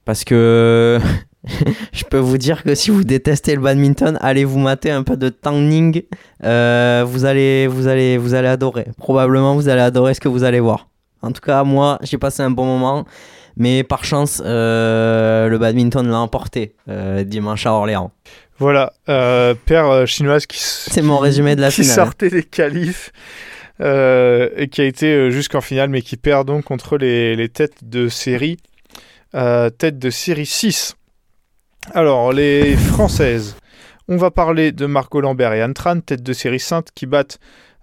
[0.04, 1.00] Parce que
[1.94, 5.16] je peux vous dire que si vous détestez le badminton, allez vous mater un peu
[5.16, 6.02] de Tangning.
[6.42, 8.88] Vous allez, vous allez, vous allez adorer.
[8.98, 10.88] Probablement vous allez adorer ce que vous allez voir.
[11.22, 13.06] En tout cas moi j'ai passé un bon moment,
[13.56, 18.12] mais par chance euh, le badminton l'a emporté euh, dimanche à Orléans.
[18.58, 21.94] Voilà, euh, paire euh, chinoise qui, C'est mon résumé de la qui finale.
[21.94, 23.10] sortait des qualifs
[23.80, 28.08] et qui a été jusqu'en finale, mais qui perd donc contre les, les têtes de
[28.08, 28.56] série.
[29.32, 30.94] Tête de série 6.
[31.92, 33.56] Alors, les Françaises.
[34.06, 37.40] On va parler de Marco Lambert et Anne Tran, tête de série 5, qui battent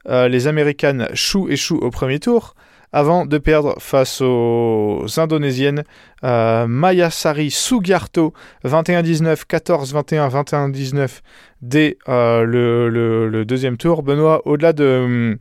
[0.07, 2.55] les Américaines Chou et Chou au premier tour,
[2.93, 5.83] avant de perdre face aux Indonésiennes
[6.23, 8.33] euh, Maya Sari Sugiarto
[8.65, 11.21] 21-19, 14-21, 21-19
[11.61, 14.03] dès euh, le, le- le deuxième tour.
[14.03, 15.37] Benoît, au-delà de,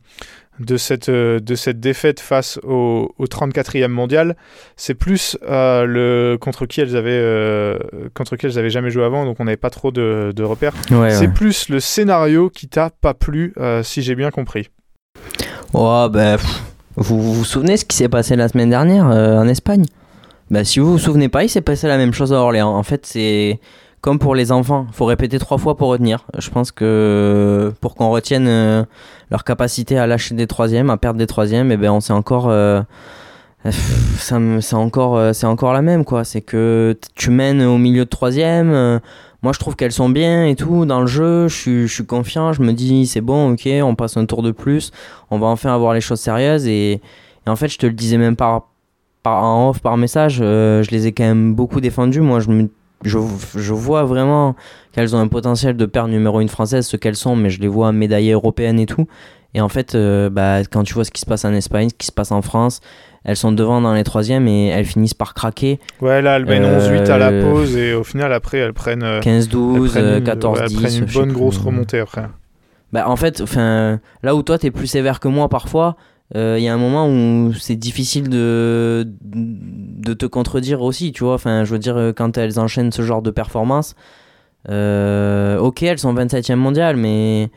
[0.59, 4.35] de, cette, de cette défaite face au, au 34e mondial,
[4.77, 7.77] c'est plus euh, le contre qui elles avaient euh,
[8.13, 10.73] contre qui elles avaient jamais joué avant, donc on n'avait pas trop de, de repères.
[10.91, 11.33] Ouais, C'est ouais.
[11.33, 14.69] plus le scénario qui t'a pas plu, si j'ai bien compris.
[15.73, 16.61] Oh, bah, pff,
[16.95, 19.85] vous, vous souvenez ce qui s'est passé la semaine dernière euh, en Espagne?
[20.49, 22.75] Bah, Si vous vous souvenez pas, il s'est passé la même chose à Orléans.
[22.75, 23.59] En fait, c'est
[24.01, 24.87] comme pour les enfants.
[24.91, 26.25] faut répéter trois fois pour retenir.
[26.37, 28.83] Je pense que pour qu'on retienne euh,
[29.29, 32.47] leur capacité à lâcher des troisièmes, à perdre des troisièmes, et ben on s'est encore.
[32.49, 32.81] euh,
[34.33, 36.23] me- c'est encore, euh, encore la même quoi.
[36.23, 38.99] C'est que tu mènes au milieu de troisième.
[39.43, 41.47] Moi, je trouve qu'elles sont bien et tout dans le jeu.
[41.47, 42.53] Je suis, confiant.
[42.53, 44.91] Je me dis, c'est bon, ok, on passe un tour de plus.
[45.31, 46.67] On va enfin avoir les choses sérieuses.
[46.67, 47.01] Et,
[47.47, 48.69] en fait, je te le disais même par,
[49.23, 52.21] par off, par message, euh, je les ai quand même beaucoup défendues.
[52.21, 52.67] Moi, je,
[53.03, 54.55] je vois vraiment
[54.91, 57.67] qu'elles ont un potentiel de paire numéro une française, ce qu'elles sont, mais je les
[57.67, 59.07] vois médaillées européennes et tout.
[59.53, 61.95] Et en fait, euh, bah, quand tu vois ce qui se passe en Espagne, ce
[61.95, 62.79] qui se passe en France,
[63.23, 65.79] elles sont devant dans les troisièmes et elles finissent par craquer.
[66.01, 69.03] Ouais, là, elles mènent Euh, 11-8 à la pause et au final, après, elles prennent,
[69.03, 70.75] euh, 15, elles 12, prennent euh, une, 14, ouais, elles 10.
[70.77, 71.33] prennent une bonne plus.
[71.37, 72.23] grosse remontée après.
[72.91, 75.95] Bah, en fait, enfin, là où toi t'es plus sévère que moi parfois,
[76.35, 81.23] euh, il y a un moment où c'est difficile de, de te contredire aussi, tu
[81.23, 81.33] vois.
[81.35, 83.95] Enfin, je veux dire, euh, quand elles enchaînent ce genre de performance,
[84.69, 87.49] euh, ok, elles sont 27e mondiale, mais.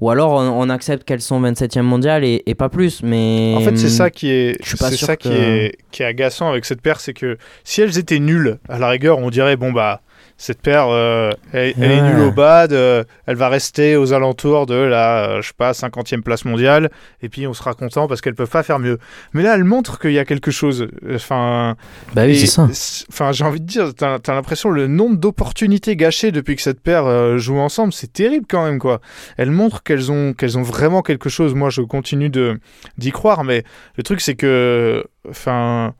[0.00, 3.54] Ou alors on, on accepte qu'elles sont 27e mondiale et, et pas plus, mais.
[3.56, 6.02] En fait, c'est ça qui est, je suis pas c'est sûr ça qui est, qui
[6.02, 9.30] est agaçant avec cette paire, c'est que si elles étaient nulles, à la rigueur, on
[9.30, 10.00] dirait bon bah
[10.40, 14.64] cette paire, euh, elle, elle est nulle au bad, euh, elle va rester aux alentours
[14.64, 18.22] de la, euh, je sais pas, 50e place mondiale, et puis on sera content parce
[18.22, 18.98] qu'elles peuvent pas faire mieux.
[19.34, 20.88] Mais là, elles montrent qu'il y a quelque chose.
[21.12, 21.76] Enfin,
[22.14, 22.66] Bah oui, c'est ça.
[23.10, 26.80] Enfin, j'ai envie de dire, t'as as, l'impression le nombre d'opportunités gâchées depuis que cette
[26.80, 29.02] paire euh, joue ensemble, c'est terrible quand même quoi.
[29.36, 31.54] Elles montrent qu'elles ont qu'elles ont vraiment quelque chose.
[31.54, 32.58] Moi, je continue de
[32.96, 33.62] d'y croire, mais
[33.96, 35.92] le truc c'est que, enfin,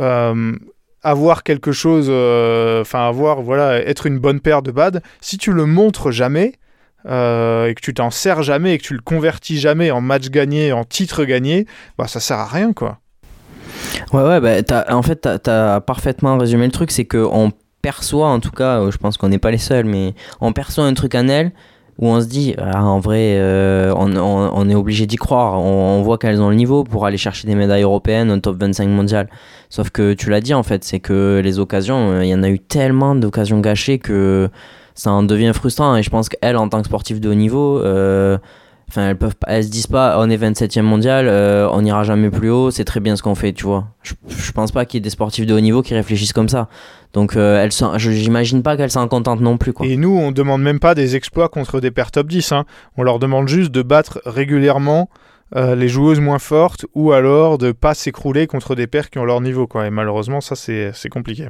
[0.00, 0.56] euh,
[1.02, 5.02] avoir quelque chose, euh, enfin avoir voilà, être une bonne paire de bad.
[5.20, 6.54] Si tu le montres jamais.
[7.06, 10.28] euh, et que tu t'en sers jamais et que tu le convertis jamais en match
[10.30, 11.64] gagné, en titre gagné,
[11.96, 12.98] bah ça sert à rien quoi.
[14.12, 18.40] Ouais, ouais, bah, en fait, t'as as parfaitement résumé le truc, c'est qu'on perçoit, en
[18.40, 21.14] tout cas, euh, je pense qu'on n'est pas les seuls, mais on perçoit un truc
[21.14, 21.52] en elles
[21.98, 26.16] où on se dit, ah, en vrai, euh, on, est obligé d'y croire, on, voit
[26.16, 29.28] qu'elles ont le niveau pour aller chercher des médailles européennes, un top 25 mondial.
[29.68, 32.44] Sauf que tu l'as dit, en fait, c'est que les occasions, euh, il y en
[32.44, 34.48] a eu tellement d'occasions gâchées que
[34.94, 37.80] ça en devient frustrant, et je pense qu'elle, en tant que sportive de haut niveau,
[37.80, 38.38] euh,
[38.90, 42.04] Enfin, elles peuvent pas, elles se disent pas, on est 27e mondial, euh, on n'ira
[42.04, 43.88] jamais plus haut, c'est très bien ce qu'on fait, tu vois.
[44.02, 46.48] Je, je pense pas qu'il y ait des sportifs de haut niveau qui réfléchissent comme
[46.48, 46.68] ça.
[47.12, 49.86] Donc, euh, elles sont, je- j'imagine pas qu'elles sont contentes non plus, quoi.
[49.86, 52.52] Et nous, on demande même pas des exploits contre des paires top 10.
[52.52, 52.64] hein.
[52.96, 55.10] On leur demande juste de battre régulièrement
[55.56, 59.24] euh, les joueuses moins fortes ou alors de pas s'écrouler contre des paires qui ont
[59.26, 59.66] leur niveau.
[59.66, 59.86] Quoi.
[59.86, 61.48] Et malheureusement, ça, c'est c'est compliqué.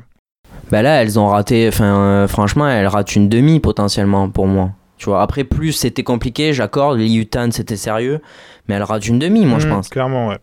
[0.72, 4.70] Bah là, elles ont raté, enfin, franchement, elles ratent une demi potentiellement pour moi.
[4.98, 8.20] Tu vois, après, plus c'était compliqué, j'accorde, les Yutan c'était sérieux,
[8.68, 9.88] mais elles ratent une demi, moi je Mm, pense.
[9.88, 10.38] Clairement, ouais.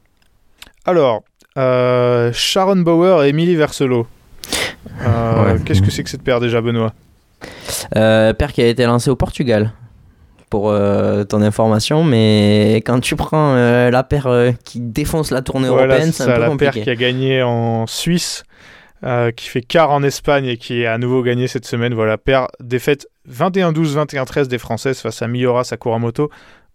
[0.85, 1.23] Alors,
[1.57, 4.07] euh, Sharon Bauer et Emily Verselo.
[5.01, 5.59] Euh, Ouais.
[5.65, 6.93] Qu'est-ce que c'est que cette paire déjà, Benoît?
[7.95, 9.71] Euh, paire qui a été lancé au Portugal,
[10.49, 10.73] pour
[11.27, 16.23] ton information, mais quand tu prends la paire qui défonce la tournée Voilà, européenne, c'est
[16.23, 16.81] un peu la paire compliqué.
[16.83, 18.43] qui a gagné en Suisse,
[19.05, 21.93] euh, qui fait quart en Espagne et qui a à nouveau gagné cette semaine.
[21.93, 26.29] Voilà, paire défaite 21-12, 21-13 des Françaises face à Miura Sakuramoto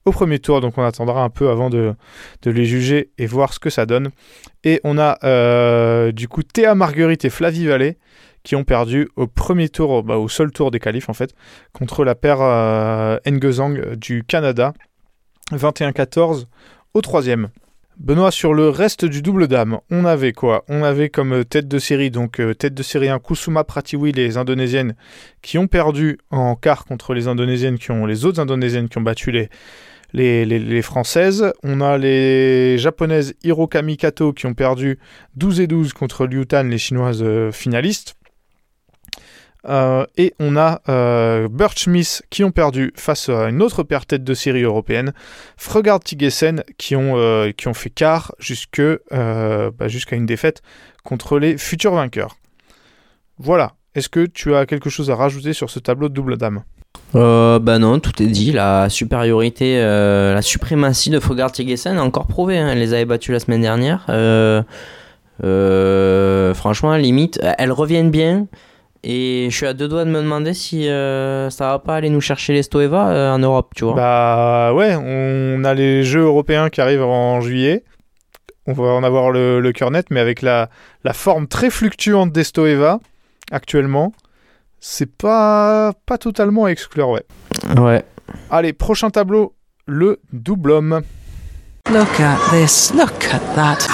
[0.04, 0.60] au premier tour.
[0.60, 1.94] Donc on attendra un peu avant de,
[2.42, 4.10] de les juger et voir ce que ça donne.
[4.64, 7.98] Et on a euh, du coup Théa Marguerite et Flavie Vallée
[8.42, 11.34] qui ont perdu au premier tour, bah, au seul tour des qualifs en fait,
[11.72, 14.72] contre la paire euh, Ngezang du Canada.
[15.52, 16.46] 21-14
[16.94, 17.48] au troisième.
[18.00, 20.64] Benoît, sur le reste du double dame, on avait quoi?
[20.68, 24.12] On avait comme euh, tête de série, donc euh, tête de série 1, Kusuma Pratiwi,
[24.12, 24.94] les Indonésiennes,
[25.42, 29.02] qui ont perdu en quart contre les Indonésiennes, qui ont les autres Indonésiennes qui ont
[29.02, 29.50] battu les,
[30.14, 31.52] les, les- Françaises.
[31.62, 34.98] On a les Japonaises Hirokami Kato qui ont perdu
[35.36, 38.14] 12 et 12 contre Liutan, les Chinoises euh, finalistes.
[39.68, 44.24] Euh, et on a euh, Smith qui ont perdu face à une autre paire tête
[44.24, 45.12] de série européenne,
[45.56, 48.34] Fregard Tigesen qui ont, euh, qui ont fait quart
[49.12, 50.62] euh, bah, jusqu'à une défaite
[51.04, 52.36] contre les futurs vainqueurs.
[53.38, 53.72] Voilà.
[53.94, 56.62] Est-ce que tu as quelque chose à rajouter sur ce tableau de double dame?
[57.16, 58.52] Euh, bah non, tout est dit.
[58.52, 62.58] La supériorité, la suprématie de Fogart Tigesen est encore prouvée.
[62.58, 62.68] hein.
[62.70, 64.04] Elle les avait battus la semaine dernière.
[66.54, 68.46] Franchement, limite, elles reviennent bien.
[69.02, 72.10] Et je suis à deux doigts de me demander si euh, ça va pas aller
[72.10, 73.94] nous chercher les Stoeva euh, en Europe, tu vois.
[73.94, 77.84] Bah ouais, on a les Jeux européens qui arrivent en juillet.
[78.66, 80.68] On va en avoir le, le cœur net, mais avec la,
[81.02, 83.00] la forme très fluctuante d'Estoeva
[83.50, 84.12] actuellement,
[84.80, 87.24] c'est pas, pas totalement à exclure, ouais.
[87.78, 88.04] Ouais.
[88.50, 89.54] Allez, prochain tableau,
[89.86, 91.00] le double homme.
[91.90, 92.92] Look at this.
[92.94, 93.88] Look at that.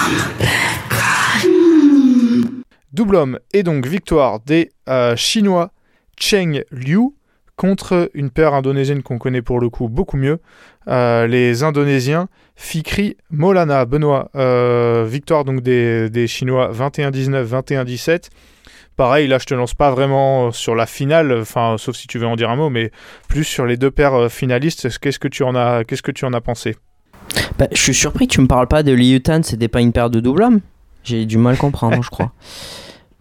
[2.96, 5.70] Double homme et donc victoire des euh, Chinois
[6.18, 7.10] Cheng Liu
[7.54, 10.38] contre une paire indonésienne qu'on connaît pour le coup beaucoup mieux,
[10.88, 13.84] euh, les Indonésiens Fikri Molana.
[13.84, 18.30] Benoît, euh, victoire donc des, des Chinois 21-19, 21-17.
[18.96, 22.26] Pareil, là je te lance pas vraiment sur la finale, enfin sauf si tu veux
[22.26, 22.90] en dire un mot, mais
[23.28, 24.88] plus sur les deux paires finalistes.
[25.00, 26.76] Qu'est-ce que tu en as, qu'est-ce que tu en as pensé?
[27.58, 30.08] Bah, je suis surpris que tu me parles pas de Liutan, c'était pas une paire
[30.08, 30.60] de double homme?
[31.04, 32.32] J'ai du mal à comprendre, je crois.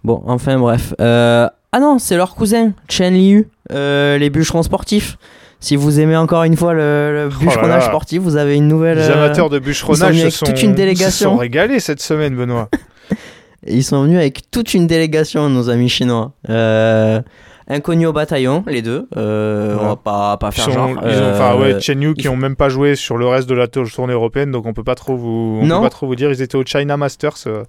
[0.05, 0.93] Bon, enfin bref.
[1.01, 5.17] Euh, Ah non, c'est leur cousin, Chen Liu, euh, les bûcherons sportifs.
[5.59, 7.87] Si vous aimez encore une fois le, le Oh là bûcheronnage là.
[7.87, 8.99] sportif, vous avez une nouvelle.
[8.99, 11.31] Les euh, amateurs de ils sont bûcheronnage venus se avec sont, toute une se délégation.
[11.31, 12.69] sont régalés cette semaine, Benoît.
[13.67, 16.33] Ils sont venus avec toute une délégation, nos amis chinois.
[16.51, 17.19] Euh,
[17.67, 19.07] inconnus au bataillon, les deux.
[19.17, 19.81] Euh, Ouais.
[19.81, 20.89] On va pas, pas Ils faire sont- genre.
[20.89, 23.49] ils ont, enfin, Euh, ouais, Chen Yu qui ont même pas joué sur le reste
[23.49, 25.77] de la tour- tournée européenne, donc on peut pas trop vous, on Non.
[25.77, 26.29] peut pas trop vous dire.
[26.31, 27.63] Ils étaient au China Masters euh,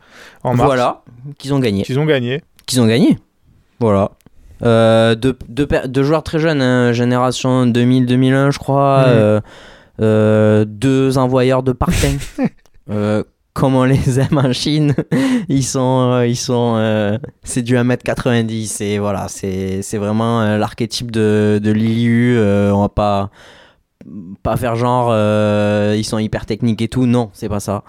[0.45, 1.03] en mars, Voilà,
[1.39, 1.83] qu'ils ont gagné.
[1.83, 2.43] qu'ils ont gagné.
[2.67, 3.19] qu'ils ont gagné.
[3.81, 4.11] Voilà.
[4.65, 9.07] Euh, deux, deux, per- deux joueurs très jeunes, hein, génération 2000-2001, je crois.
[9.07, 9.41] Mhm.
[10.03, 12.09] euh, deux envoyeurs de parfum.
[12.91, 13.23] euh,
[13.57, 14.95] comme on les aime en Chine.
[15.49, 16.13] ils sont.
[16.13, 18.83] euh, ils sont euh, c'est du 1m90.
[18.85, 22.37] Et voilà, c'est vraiment euh, l'archétype de, de Liliu.
[22.37, 23.31] euh, on va pas.
[24.45, 25.09] Pas faire genre
[25.97, 27.83] ils sont hyper techniques et tout, non, c'est pas ça.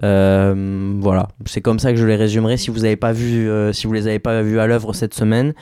[0.00, 2.56] Voilà, c'est comme ça que je les résumerai.
[2.56, 5.52] Si vous avez pas vu, si vous les avez pas vus à l'œuvre cette semaine,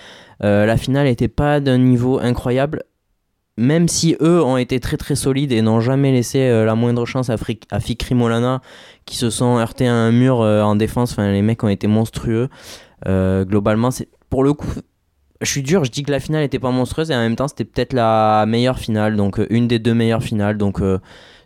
[0.41, 2.85] la finale n'était pas d'un niveau incroyable,
[3.59, 7.05] même si eux ont été très très solides et n'ont jamais laissé euh, la moindre
[7.05, 7.37] chance à,
[7.81, 8.63] Fikri Molana,
[9.05, 11.13] qui se sont heurtés à un mur euh, en défense.
[11.13, 12.49] Enfin, les mecs ont été monstrueux.
[13.09, 14.73] Euh, globalement, c'est pour le coup.
[15.41, 17.47] Je suis dur, je dis que la finale n'était pas monstrueuse et en même temps
[17.47, 20.57] c'était peut-être la meilleure finale, donc une des deux meilleures finales.
[20.57, 20.81] Donc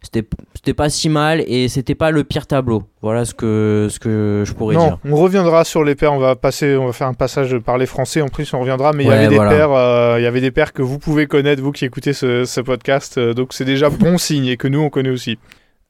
[0.02, 2.84] c'était c'était pas si mal et c'était pas le pire tableau.
[3.02, 4.98] Voilà ce que, ce que je pourrais Non, dire.
[5.04, 6.12] on reviendra sur les paires.
[6.12, 8.20] On va passer, on va faire un passage par les Français.
[8.20, 8.92] En plus, on reviendra.
[8.92, 9.50] Mais il y avait des voilà.
[9.50, 12.44] paires, euh, il y avait des paires que vous pouvez connaître, vous qui écoutez ce,
[12.44, 13.18] ce podcast.
[13.18, 15.38] euh, donc c'est déjà bon signe et que nous on connaît aussi.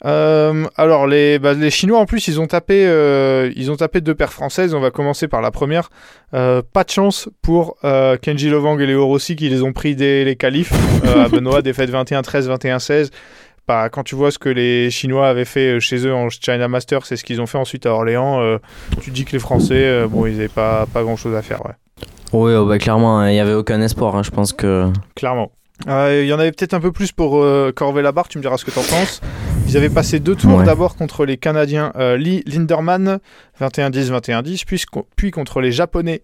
[0.05, 4.01] Euh, alors les, bah, les Chinois en plus ils ont tapé euh, ils ont tapé
[4.01, 4.75] deux paires françaises.
[4.75, 5.91] On va commencer par la première.
[6.35, 7.77] Euh, pas de chance pour
[8.23, 10.73] Kenji Lovang et Léo Rossi qui les ont pris dès les qualifs.
[11.17, 13.11] À Benoît défaite 21-13, 21-16.
[13.69, 16.67] Bah, quand tu vois ce que les Chinois avaient fait euh, chez eux en China
[16.69, 18.59] Master, c'est ce qu'ils ont fait ensuite à Orléans, euh,
[19.01, 21.73] tu dis que les Français, euh, bon, ils n'avaient pas, pas grand-chose à faire, ouais.
[22.33, 24.17] Oui, oh, bah, clairement, hein, il n'y avait aucun espoir.
[24.17, 24.91] hein, Je pense que.
[25.15, 25.53] Clairement.
[25.89, 27.45] Euh, Il y en avait peut-être un peu plus pour
[27.75, 29.21] Corvée-Labarre, tu me diras ce que t'en penses.
[29.69, 30.65] Ils avaient passé deux tours Ouais.
[30.65, 33.19] d'abord contre les Canadiens Lee Linderman,
[33.61, 34.83] 21-10, 21-10, puis,
[35.17, 36.23] puis contre les Japonais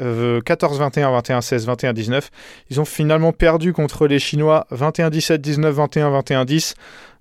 [0.00, 2.22] euh, Mezaki Nishida, euh, 14-21, 21-16, 21-19.
[2.70, 6.74] Ils ont finalement perdu contre les Chinois 21-17, 19-21, 21-10.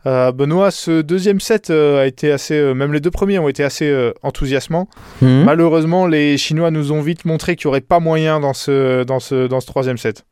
[0.05, 3.49] Euh, Benoît, ce deuxième set euh, a été assez, euh, même les deux premiers ont
[3.49, 4.87] été assez euh, enthousiasmants.
[5.21, 5.43] Hmm.
[5.43, 9.19] Malheureusement, les Chinois nous ont vite montré qu'il n'y aurait pas moyen dans ce, dans
[9.19, 10.23] ce, dans ce troisième set.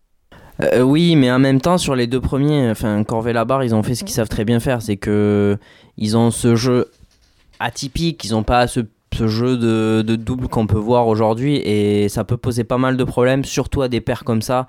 [0.62, 3.96] Euh, oui, mais en même temps, sur les deux premiers, enfin, Corvée-Labarre, ils ont fait
[3.96, 4.82] ce qu'ils savent très bien faire.
[4.82, 5.58] C'est que
[5.98, 6.90] ils ont ce jeu
[7.60, 8.82] atypique, ils n'ont pas ce,
[9.16, 11.56] ce jeu de, double qu'on peut voir aujourd'hui.
[11.58, 14.68] Et ça peut poser pas mal de problèmes, surtout à des paires comme ça.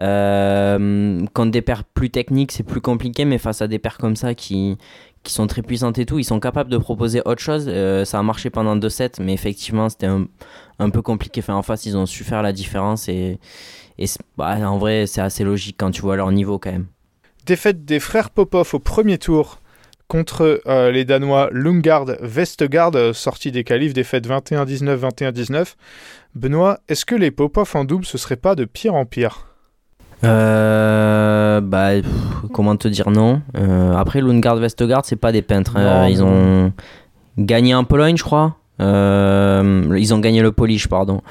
[0.00, 4.16] Euh, quand des paires plus techniques, c'est plus compliqué, mais face à des paires comme
[4.16, 4.78] ça qui,
[5.22, 7.66] qui sont très puissantes et tout, ils sont capables de proposer autre chose.
[7.68, 11.42] Euh, ça a marché pendant deux sets, mais effectivement, c'était un, peu compliqué.
[11.48, 13.38] En face, ils ont su faire la différence et.
[14.36, 16.86] Bah, en vrai, c'est assez logique quand tu vois leur niveau quand même.
[17.46, 19.58] Défaite des frères Popov au premier tour
[20.12, 25.74] contre euh, les Danois Lungard Vestegaard, euh, sortis des qualifs, défaite 21-19, 21-19.
[26.34, 29.46] Benoît, est-ce que les Popov en double, ce serait pas de pire en pire?
[30.22, 32.10] Euh, bah, pff,
[32.52, 33.40] comment te dire non?
[33.56, 35.78] Euh, Après, Lundgaard, Vestergaard, c'est pas des peintres.
[35.78, 36.06] hein.
[36.10, 36.74] Ils ont
[37.38, 38.56] gagné en Pologne, je crois.
[38.82, 41.22] Euh, ils ont gagné le Polish, pardon.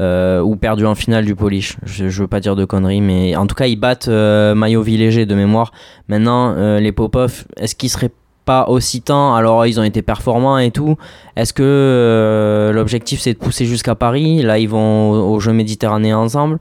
[0.00, 1.76] Euh, ou perdu en finale du Polish.
[1.84, 4.96] Je, je veux pas dire de conneries, mais en tout cas, ils battent euh, Mayovi
[4.96, 5.72] léger de mémoire.
[6.08, 8.10] Maintenant, euh, les Popov, est-ce qu'ils seraient
[8.46, 10.96] pas aussi temps Alors, ils ont été performants et tout.
[11.36, 14.42] Est-ce que l'objectif c'est de pousser jusqu'à Paris?
[14.42, 16.58] Là, ils vont aux, aux Jeux méditerranéens ensemble.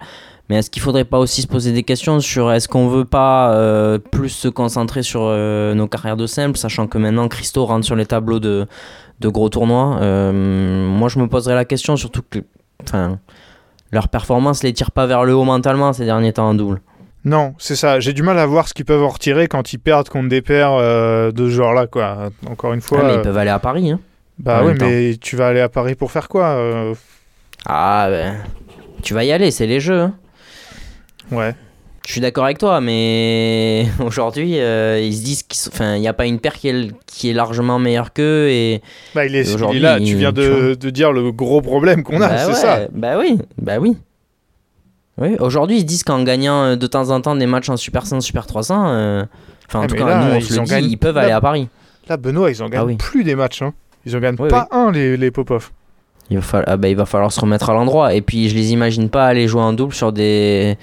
[0.50, 3.58] Mais est-ce qu'il faudrait pas aussi se poser des questions sur est-ce qu'on veut pas
[4.12, 8.06] plus se concentrer sur nos carrières de simple, sachant que maintenant Christo rentre sur les
[8.06, 8.67] tableaux de,
[9.21, 12.39] de gros tournois Euh, Moi, je me poserais la question, surtout que
[12.84, 13.19] enfin,
[13.91, 16.81] leur performance les tire pas vers le haut mentalement ces derniers temps en double.
[17.23, 17.99] Non, c'est ça.
[17.99, 20.41] J'ai du mal à voir ce qu'ils peuvent en retirer quand ils perdent contre des
[20.41, 22.29] paires euh, de ce genre-là, quoi.
[22.49, 22.97] Encore une fois.
[23.01, 23.91] Ah, mais euh, ils peuvent aller à Paris.
[23.91, 23.99] Hein.
[24.39, 26.95] Bah oui, mais tu vas aller à Paris pour faire quoi euh,
[27.67, 28.38] Ah, ben,
[29.03, 29.99] tu vas y aller, c'est les jeux.
[30.01, 30.13] hein.
[31.31, 31.53] Ouais.
[32.07, 36.25] Je suis d'accord avec toi, mais aujourd'hui, euh, ils se disent qu'il n'y a pas
[36.25, 38.49] une paire qui est, qui est largement meilleure qu'eux.
[38.49, 38.81] Et...
[39.13, 39.99] Bah, il est, il est Aujourd'hui, là.
[39.99, 42.79] Tu viens de, dire le gros problème qu'on a, Bah c'est ouais, ça.
[42.91, 43.95] Bah oui, bah oui.
[45.19, 47.77] Oui, aujourd'hui, ils se disent qu'en gagnant euh, de temps en temps des matchs en
[47.77, 49.23] Super 100, Super 300, euh,
[49.67, 50.97] enfin en Ah, tout cas, là, nous, on ils se le en dit, gagnent- ils
[50.97, 51.67] peuvent là- aller à Paris.
[52.09, 52.95] Là, Benoît, ils en gagnent Ah oui.
[52.95, 53.61] plus des matchs.
[53.61, 53.73] Hein.
[54.05, 55.69] Ils en gagnent Oui, pas un, les, les Popov.
[56.31, 58.15] Il va, falloir, ah bah, il va falloir se remettre à l'endroit.
[58.15, 60.77] Et puis, je les imagine pas aller jouer en double sur des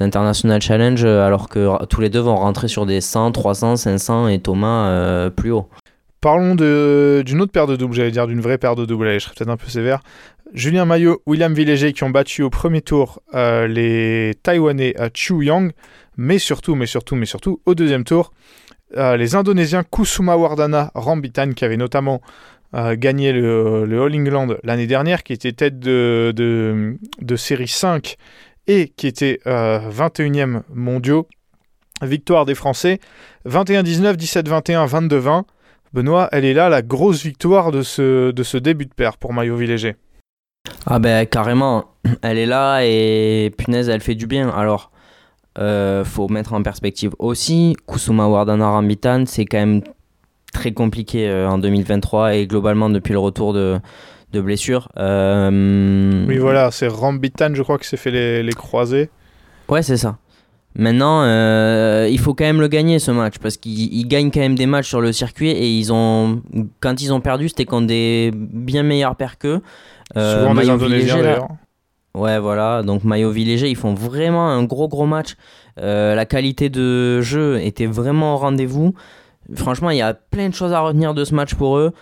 [0.00, 4.28] International Challenge euh, alors que tous les deux vont rentrer sur des 100, 300, 500
[4.28, 5.68] et Thomas euh, plus haut.
[6.20, 9.24] Parlons d'une autre paire de doubles, j'allais dire d'une vraie paire de doubles, allez, je
[9.24, 10.00] serais peut-être un peu sévère.
[10.52, 15.44] Julien Maillot, William Villéger qui ont battu au premier tour euh, les Taïwanais euh, Chu
[15.44, 15.72] Yang,
[16.16, 18.32] mais surtout, mais surtout, mais surtout, au deuxième tour,
[18.96, 22.20] les Indonésiens Kusuma Wardana Rambitan qui avaient notamment
[22.74, 28.16] gagné le, le All England l'année dernière, qui était tête de, de, de série 5
[28.70, 31.26] et qui était euh, 21e mondiaux.
[32.02, 33.00] Victoire des Français,
[33.46, 35.42] 21-19, 17-21, 22-20.
[35.92, 39.34] Benoît, elle est là, la grosse victoire de ce, de ce début de paire pour
[39.34, 39.96] Maillot Villéger.
[40.86, 41.86] Ah ben carrément,
[42.22, 44.48] elle est là et punaise, elle fait du bien.
[44.48, 44.92] Alors,
[45.58, 49.82] euh, faut mettre en perspective aussi, Kusuma Wardana Rambitan, c'est quand même
[50.52, 53.80] très compliqué euh, en 2023 et globalement depuis le retour de,
[54.32, 54.88] de blessure.
[54.98, 59.10] Euh, Oui, voilà, c'est Rambitan, je crois, qui s'est fait les, les croisés.
[59.68, 60.18] Ouais, c'est ça.
[60.76, 64.40] Maintenant, euh, il faut quand même le gagner ce match parce qu'ils ils gagnent quand
[64.40, 66.42] même des matchs sur le circuit et ils ont,
[66.78, 69.60] quand ils ont perdu, c'était contre des bien meilleurs paires qu'eux.
[70.16, 71.48] Euh, Souvent des Indonésiens d'ailleurs.
[72.14, 72.82] Ouais, voilà.
[72.82, 75.34] Donc Maillot Villéger, ils font vraiment un gros gros match.
[75.80, 78.94] Euh, la qualité de jeu était vraiment au rendez-vous.
[79.54, 81.92] Franchement, il y a plein de choses à retenir de ce match pour eux.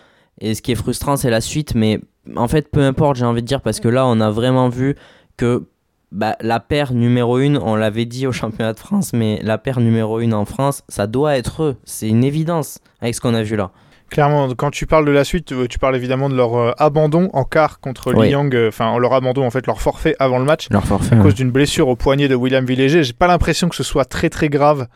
[0.41, 1.75] Et ce qui est frustrant, c'est la suite.
[1.75, 2.01] Mais
[2.37, 4.95] en fait, peu importe, j'ai envie de dire, parce que là, on a vraiment vu
[5.37, 5.65] que
[6.13, 9.81] bah, la paire numéro 1, on l'avait dit au championnat de France, mais la paire
[9.81, 11.77] numéro 1 en France, ça doit être eux.
[11.85, 13.71] C'est une évidence avec ce qu'on a vu là.
[14.11, 17.29] Clairement, quand tu parles de la suite, euh, tu parles évidemment de leur euh, abandon
[17.35, 18.29] en quart contre Oui.
[18.29, 20.69] Li Yang, euh, enfin leur abandon en fait, leur forfait avant le match.
[20.71, 21.15] Leur forfait.
[21.15, 23.05] à cause d'une blessure au poignet de William Villéger.
[23.05, 24.89] J'ai pas l'impression que ce soit très très grave,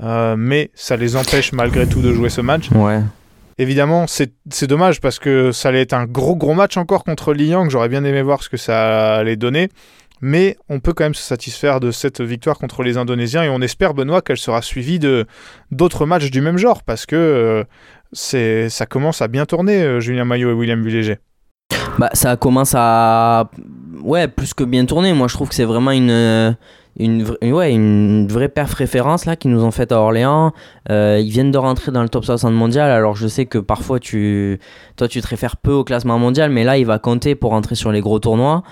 [0.00, 2.70] euh, mais ça les empêche malgré tout de jouer ce match.
[2.70, 3.00] Ouais.
[3.58, 7.46] Évidemment, c'est dommage parce que ça allait être un gros gros match encore contre Li
[7.46, 7.70] Yang.
[7.70, 9.68] J'aurais bien aimé voir ce que ça allait donner.
[10.24, 13.60] Mais on peut quand même se satisfaire de cette victoire contre les Indonésiens et on
[13.60, 15.26] espère, Benoît, qu'elle sera suivie de
[15.72, 17.66] d'autres matchs du même genre parce que
[18.14, 21.18] euh, ça commence à bien tourner, euh, Julien Maillot et William Villéger.
[21.98, 23.50] Bah, ça commence à.
[24.02, 25.12] Ouais, plus que bien tourner.
[25.12, 26.56] Moi, je trouve que c'est vraiment une.
[26.98, 30.52] Une, ouais, une vraie perf référence là qu'ils nous ont faite à Orléans.
[30.90, 32.90] Euh, ils viennent de rentrer dans le top 60 mondial.
[32.90, 34.60] Alors je sais que parfois tu,
[34.96, 37.76] toi tu te réfères peu au classement mondial, mais là il va compter pour rentrer
[37.76, 38.62] sur les gros tournois.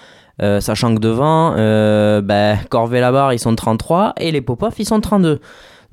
[0.42, 4.86] Euh, sachant que devant, euh, bah, Corvée Labarre ils sont 33 et les Popov ils
[4.86, 5.40] sont 32.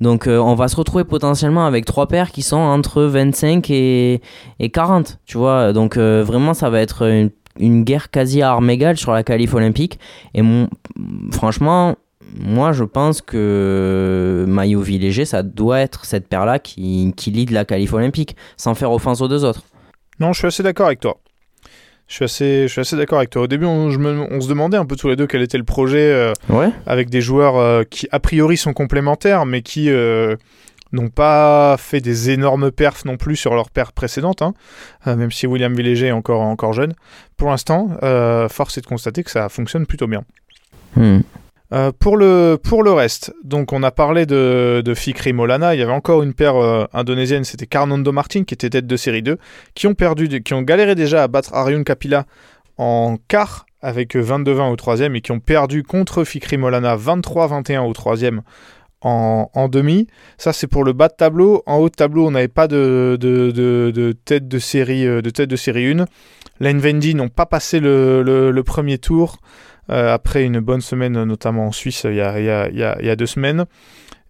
[0.00, 4.22] Donc euh, on va se retrouver potentiellement avec trois paires qui sont entre 25 et,
[4.58, 5.72] et 40, tu vois.
[5.72, 9.98] Donc vraiment ça va être une, guerre quasi à armes égales sur la qualif olympique.
[10.34, 10.42] Et
[11.32, 11.96] franchement,
[12.38, 17.64] moi je pense que Maillot Villéger, ça doit être cette paire-là qui, qui lead la
[17.64, 19.62] qualif olympique, sans faire offense aux deux autres.
[20.20, 21.18] Non, je suis assez d'accord avec toi.
[22.08, 23.42] Je suis assez, je suis assez d'accord avec toi.
[23.42, 25.58] Au début, on, je me- on se demandait un peu tous les deux quel était
[25.58, 26.70] le projet euh, Ouais.
[26.86, 30.34] avec des joueurs euh, qui, a priori, sont complémentaires, mais qui euh,
[30.92, 34.54] n'ont pas fait des énormes perfs non plus sur leur paire précédente, hein.
[35.04, 36.94] Même si William Villéger est encore, encore jeune.
[37.36, 37.90] Pour l'instant,
[38.48, 40.22] force est de constater que ça fonctionne plutôt bien.
[40.96, 41.20] Hmm.
[41.74, 45.82] Euh, pour, le, pour le reste, donc on a parlé de, Fikri Molana, il y
[45.82, 49.36] avait encore une paire euh, indonésienne, c'était Carnondo Martin qui était tête de série 2,
[49.74, 52.24] qui ont perdu, qui ont galéré déjà à battre Aryun Kapila
[52.78, 57.80] en quart avec euh, 22-20 au troisième et qui ont perdu contre Fikri Molana 23-21
[57.80, 58.40] au troisième
[59.02, 60.06] en, en demi.
[60.38, 61.62] Ça c'est pour le bas de tableau.
[61.66, 65.56] En haut de tableau, on n'avait pas de, de, tête de série de tête de
[65.56, 66.06] série 1.
[66.60, 69.36] Lane Vendy n'ont pas passé le- le premier tour.
[69.90, 72.76] Euh, après une bonne semaine, notamment en Suisse, il y a, il y a- il
[72.78, 73.64] y a- il y a deux semaines.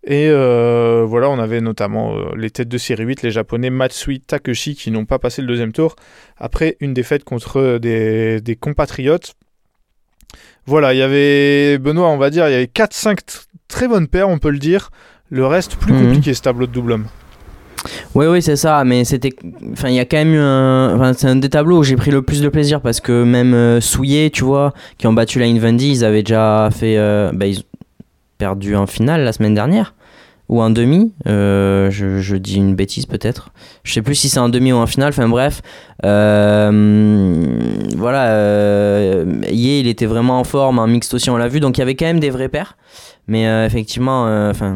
[0.05, 4.21] Et euh, voilà, on avait notamment euh, les têtes de série 8, les japonais Matsui
[4.21, 5.97] Takeshi, qui n'ont pas passé le deuxième tour,
[6.37, 9.35] après une défaite contre des, des compatriotes.
[10.67, 13.33] Voilà, il y avait, Benoît, on va dire, il y avait 4-5 t-
[13.67, 14.91] très bonnes paires, on peut le dire.
[15.31, 16.05] Le reste, plus Mhm.
[16.05, 17.07] compliqué ce tableau de double homme.
[18.15, 19.31] Oui, oui, c'est ça, mais c'était.
[19.73, 20.95] Enfin, il y a quand même eu un.
[20.97, 23.53] Enfin, c'est un des tableaux où j'ai pris le plus de plaisir parce que même
[23.55, 23.81] euh,
[24.33, 26.97] tu vois, qui ont battu la Invendi, ils avaient déjà fait.
[26.99, 27.63] euh, bah, ils ont
[28.39, 29.95] perdu en finale la semaine dernière.
[30.49, 31.13] Ou en demi.
[31.27, 33.51] euh, je, je dis une bêtise peut-être.
[33.85, 35.11] Je sais plus si c'est en demi ou en finale.
[35.11, 35.61] Enfin, bref.
[36.07, 37.59] Euh,
[37.95, 38.29] voilà.
[38.31, 40.79] Euh, Yé, il était vraiment en forme.
[40.79, 41.61] En mixte aussi, on l'a vu.
[41.61, 42.79] Donc, il y avait quand même des vrais paires.
[43.27, 44.75] Mais effectivement, enfin,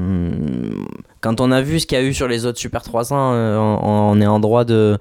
[1.22, 3.56] quand on a vu ce qu'il y a eu sur les autres Super 300, euh,
[3.56, 4.98] on, on est en droit de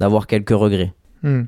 [0.00, 0.92] d'avoir quelques regrets.
[1.22, 1.42] Hmm.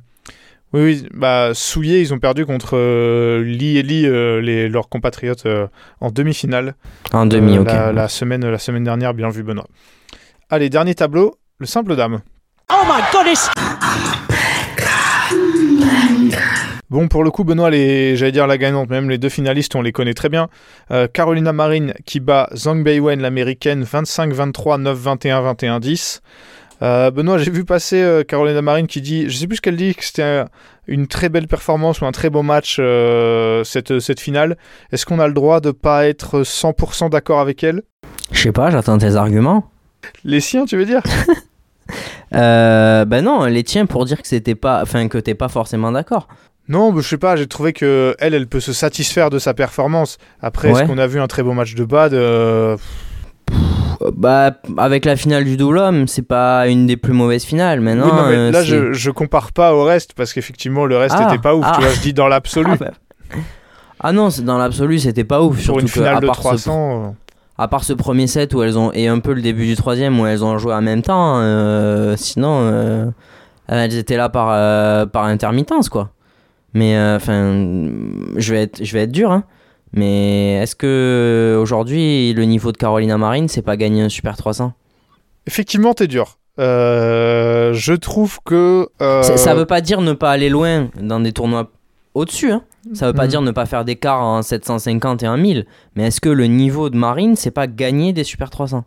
[0.73, 4.89] Oui, oui, bah, Souillet, ils ont perdu contre euh, Lee et Lee, euh, les, leurs
[4.89, 5.66] compatriotes, euh,
[6.01, 6.75] en demi-finale.
[7.12, 7.66] En demi, Euh, ok.
[7.66, 9.66] la, la semaine, la semaine dernière, bien vu Benoît.
[10.49, 12.21] Allez, dernier tableau, le simple dame.
[12.73, 13.51] Oh my goodness!
[16.91, 19.82] Bon, pour le coup, Benoît, les, j'allais dire la gagnante, même les deux finalistes, on
[19.82, 20.49] les connaît très bien.
[20.91, 26.20] Euh, Carolina Marin qui bat Zhang Beiwen, l'américaine, 25-23, 9-21, 21-10.
[26.82, 29.76] Euh, Benoît, j'ai vu passer euh, Carolina Marin qui dit, je sais plus ce qu'elle
[29.76, 30.45] dit, que c'était
[30.88, 34.57] une très belle performance ou un très beau match euh, cette, cette finale.
[34.91, 37.82] Est-ce qu'on a le droit de pas être 100% d'accord avec elle?
[38.32, 39.70] Je sais pas, j'attends tes arguments.
[40.24, 41.03] Les siens, tu veux dire?
[42.32, 46.28] Ben non, les tiens pour dire que c'était pas, enfin que t'es pas forcément d'accord.
[46.71, 49.53] Non, bah, je sais pas, j'ai trouvé que elle, elle peut se satisfaire de sa
[49.55, 50.16] performance.
[50.41, 52.77] Après, est-ce qu'on a vu un très beau match de bad euh,
[54.03, 57.81] Euh, Bah avec la finale du double homme, c'est pas une des plus mauvaises finales.
[57.81, 60.87] Mais non, Oui, non, mais euh, là, je, je compare pas au reste parce qu'effectivement,
[60.87, 61.64] le reste Ah, était pas ouf.
[61.68, 61.73] ah.
[61.77, 62.71] Tu vois, je dis dans l'absolu.
[62.73, 62.91] Ah, bah.
[64.03, 65.57] Ah non, dans l'absolu, c'était pas ouf.
[65.57, 67.05] Sur Surtout une que, finale à de part ce- 300.
[67.05, 67.11] euh,
[67.59, 70.18] À part ce premier set où elles ont et un peu le début du troisième
[70.18, 73.07] où elles ont joué en même temps, euh, sinon euh,
[73.68, 76.09] elles étaient là par euh, par intermittence quoi.
[76.75, 77.91] Mais euh, enfin,
[78.37, 79.45] je vais être je vais être dur hein.
[79.93, 84.73] Mais est-ce que aujourd'hui le niveau de Carolina Marine c'est pas gagner un Super 300
[85.47, 86.39] Effectivement, t'es dur.
[86.61, 88.89] Euh, je trouve que.
[89.03, 91.71] euh, ça, ça veut pas dire ne pas aller loin dans des tournois
[92.14, 92.53] au-dessus.
[92.53, 92.62] Hein.
[92.95, 93.31] Ça veut pas Mhm.
[93.31, 95.66] dire ne pas faire d'écart en 750 et en 1000.
[95.97, 98.85] Mais est-ce que le niveau de Marine c'est pas gagner des Super 300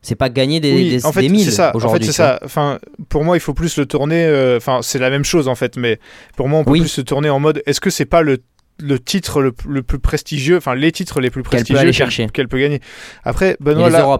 [0.00, 1.68] C'est pas gagner des, Oui, des, en fait, des 1000 c'est ça.
[1.68, 2.06] En fait, aujourd'hui.
[2.06, 2.38] c'est ça.
[2.44, 2.78] Enfin,
[3.08, 4.24] pour moi, il faut plus le tourner.
[4.24, 5.98] euh, Enfin, c'est la même chose en fait, mais
[6.36, 6.80] pour moi, on peut Oui.
[6.80, 7.62] plus se tourner en mode.
[7.66, 8.38] Est-ce que c'est pas le
[8.80, 11.86] le titre le, le plus prestigieux, enfin les titres les plus Qu'elle peut prestigieux aller
[11.90, 12.28] qu'elle- chercher.
[12.28, 12.80] qu'elle peut gagner.
[13.24, 14.18] Après, Benoît, les là.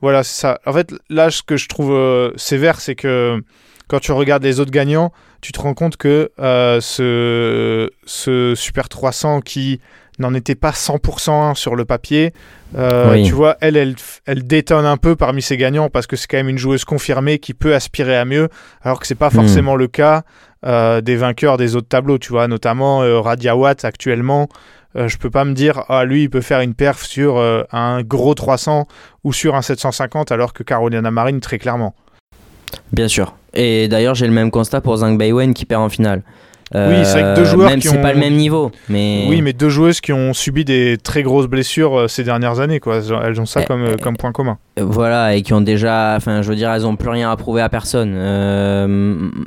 [0.00, 0.60] Voilà, c'est ça.
[0.64, 3.42] En fait, là, ce que je trouve euh, sévère, c'est que
[3.88, 8.88] quand tu regardes les autres gagnants, tu te rends compte que euh, ce, ce Super
[8.88, 9.80] 300 qui
[10.18, 12.32] n'en était pas 100% sur le papier,
[12.76, 13.24] euh, Oui.
[13.24, 13.94] tu vois, elle, elle,
[14.26, 17.38] elle détonne un peu parmi ses gagnants parce que c'est quand même une joueuse confirmée
[17.38, 18.48] qui peut aspirer à mieux,
[18.82, 19.36] alors que c'est pas Hmm.
[19.36, 20.22] forcément le cas
[20.64, 24.48] euh, des vainqueurs des autres tableaux, tu vois, notamment euh, Radia Watt actuellement.
[24.96, 27.36] euh, je peux pas me dire, ah lui, il peut faire une perf sur
[27.70, 28.86] un gros 300
[29.24, 31.94] ou sur un 750, alors que Carolina Marine, très clairement.
[32.92, 33.34] Bien sûr.
[33.52, 36.22] Et d'ailleurs, j'ai le même constat pour Zhang Beiwen qui perd en finale.
[36.74, 38.72] Oui, c'est vrai que deux joueurs Même qui c'est ont- pas le même niveau.
[38.88, 39.24] Mais...
[39.28, 42.80] Oui, mais deux joueuses qui ont subi des très grosses blessures euh, ces dernières années,
[42.80, 42.96] quoi.
[43.24, 44.58] Elles ont- ça comme, euh, eh, comme point commun.
[44.78, 46.14] Euh, Voilà, et qui ont déjà.
[46.16, 48.14] Enfin, je veux dire, elles ont plus rien à prouver à personne.
[48.16, 48.86] Euh,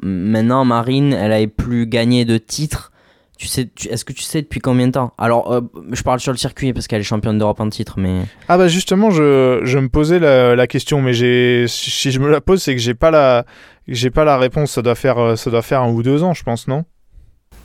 [0.01, 2.91] maintenant, Marine, elle avait plus gagné de titre.
[3.37, 5.13] Tu sais, tu- est-ce que tu sais depuis combien de temps?
[5.17, 5.61] Alors, euh,
[5.93, 8.21] je parle sur le circuit parce qu'elle est championne d'Europe en titre, mais.
[8.49, 12.29] Ah bah justement, je, je me posais la, la question, mais j'ai si je me
[12.29, 13.45] la pose, c'est que j'ai pas la
[13.87, 14.71] j'ai pas la réponse.
[14.71, 16.83] Ça doit faire euh, ça doit faire un ou deux ans, je pense, non?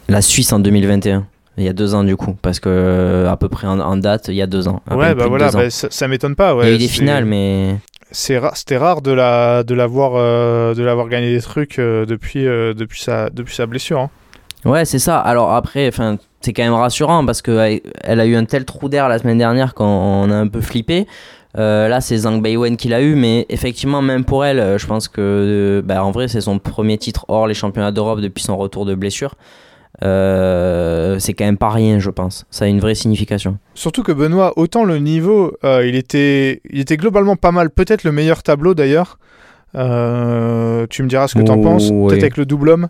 [0.09, 1.27] La Suisse en 2021.
[1.57, 3.97] Il y a deux ans du coup, parce que euh, à peu près en, en
[3.97, 4.83] date, il y a deux ans.
[4.91, 6.57] Ouais, bah voilà, bah, ça, ça m'étonne pas.
[6.63, 7.77] il y a eu des C'est- finales, mais.
[8.31, 12.47] ra- c'était rare de la de l'avoir euh, de l'avoir gagné des trucs euh, depuis
[12.47, 14.01] euh, depuis sa depuis sa blessure.
[14.01, 14.11] hein.
[14.65, 15.19] Ouais, c'est ça.
[15.21, 18.89] Alors après, enfin, c'est quand même rassurant parce que elle a eu un tel trou
[18.89, 21.07] d'air la semaine dernière qu'on a un peu flippé.
[21.57, 25.07] Euh, là, c'est Zhang Beiwen qui l'a eu, mais effectivement, même pour elle, je pense
[25.07, 28.87] que, bah, en vrai, c'est son premier titre hors les championnats d'Europe depuis son retour
[28.87, 29.37] de blessure.
[30.03, 32.47] Euh, c'est quand même pas rien, je pense.
[32.51, 33.59] Ça a une vraie signification.
[33.75, 37.71] Surtout que Benoît, autant le niveau, euh, il, était, il était globalement pas mal.
[37.71, 39.19] Peut-être le meilleur tableau d'ailleurs.
[39.77, 41.91] Euh, tu me diras ce que t'en Oh, penses.
[41.91, 42.89] Peut-être avec le double homme.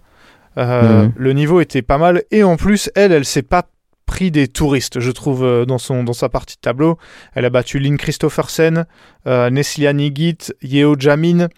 [0.56, 1.12] Mhm.
[1.16, 2.22] Le niveau était pas mal.
[2.30, 3.64] Et en plus, elle, elle s'est pas
[4.06, 6.98] pris des touristes, je trouve, dans, son, dans sa partie de tableau.
[7.34, 8.84] Elle a battu Lynn Christophersen,
[9.26, 11.48] euh, Neslia Nigit, Yeo Jamin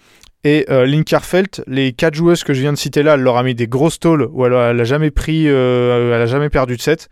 [0.47, 1.61] et euh, Lynn Karfelt.
[1.66, 3.99] Les quatre joueuses que je viens de citer là, elle leur a mis des grosses
[3.99, 7.09] tôles où elle, elle a jamais pris, euh, elle a jamais perdu de set.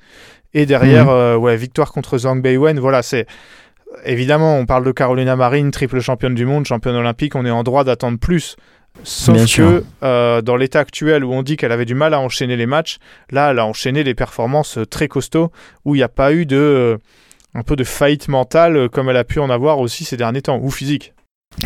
[0.55, 1.11] Et derrière, Mhm.
[1.11, 2.79] euh, ouais, victoire contre Zhang Beiwen.
[2.79, 3.27] Voilà, c'est
[4.05, 7.35] évidemment, on parle de Carolina Marin, triple championne du monde, championne olympique.
[7.35, 8.55] On est en droit d'attendre plus.
[9.03, 12.21] Sauf Bien que euh, dans l'état actuel où on dit qu'elle avait du mal à
[12.21, 12.99] enchaîner les matchs,
[13.33, 15.51] là, elle a enchaîné les performances très costauds
[15.85, 16.97] où il n'y a pas eu de euh,
[17.57, 20.61] un peu de faillite mentale comme elle a pu en avoir aussi ces derniers temps
[20.63, 21.14] ou physique.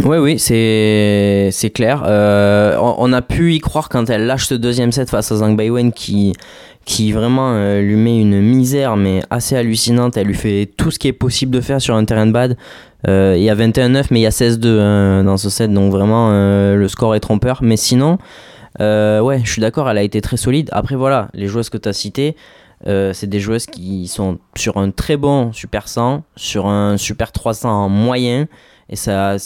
[0.05, 2.03] Oui, oui, c'est c'est clair.
[2.07, 5.57] Euh, on, a pu y croire quand elle lâche ce deuxième set face à Zhang
[5.57, 6.35] Beiwen qui,
[6.85, 10.17] qui vraiment euh, lui met une misère mais assez hallucinante.
[10.17, 12.57] Elle lui fait tout ce qui est possible de faire sur un terrain de bad.
[13.09, 15.91] Euh, il y a 21-9 mais il y a 16-2 hein, dans ce set donc
[15.91, 17.61] vraiment le score est trompeur.
[17.63, 18.19] Mais sinon,
[18.79, 20.69] ouais, je suis d'accord, elle a été très solide.
[20.73, 22.37] Après voilà, les joueuses que tu as citées,
[22.85, 27.71] c'est des joueuses qui sont sur un très bon Super 100, sur un Super 300
[27.71, 28.49] en moyen
[28.91, 29.37] et ça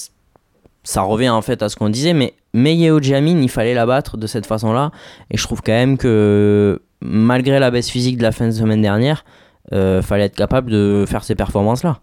[0.84, 4.16] ça revient en fait à ce qu'on disait, mais Meyeo Jamin, il fallait la battre
[4.16, 4.90] de cette façon-là.
[5.30, 8.82] Et je trouve quand même que malgré la baisse physique de la fin de semaine
[8.82, 9.24] dernière,
[9.72, 12.00] euh, fallait être capable de faire ces performances-là.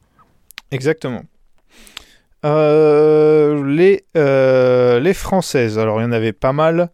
[0.72, 1.22] Exactement.
[2.46, 6.90] Euh, les, euh, les Françaises, alors il y en avait pas mal.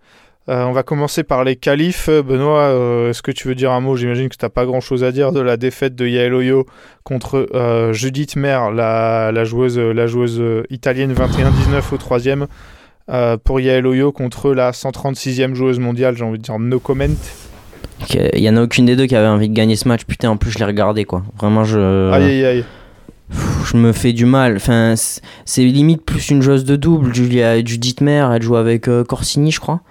[0.48, 2.08] Euh, on va commencer par les qualifs.
[2.08, 3.96] Benoît, euh, est-ce que tu veux dire un mot?
[3.96, 6.68] J'imagine que tu n'as pas grand-chose à dire de la défaite de Yael Oyo
[7.04, 12.48] contre euh, Judith Mer, la, la joueuse, la joueuse italienne 21-19 au troisième.
[13.43, 17.06] Pour Yael Oyo contre la 136e joueuse mondiale, j'ai envie de dire no comment.
[18.14, 20.04] Il y en a aucune des deux qui avait envie de gagner ce match.
[20.06, 21.24] Putain, en plus, je l'ai regardé quoi.
[21.38, 22.12] Vraiment, je.
[22.12, 22.66] Aïe aïe aïe.
[23.66, 24.58] Je me fais du mal.
[24.58, 24.93] Enfin,
[25.46, 27.14] c'est limite plus une joueuse de double.
[27.16, 29.82] Julia, Judith Mer, elle joue avec Corsini, je crois.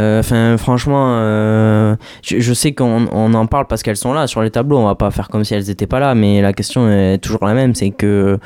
[0.00, 4.50] Euh, franchement, euh, je, sais qu'on on en parle parce qu'elles sont là sur les
[4.50, 4.78] tableaux.
[4.78, 7.44] On va pas faire comme si elles étaient pas là, mais la question est toujours
[7.46, 7.74] la même.
[7.74, 8.38] C'est que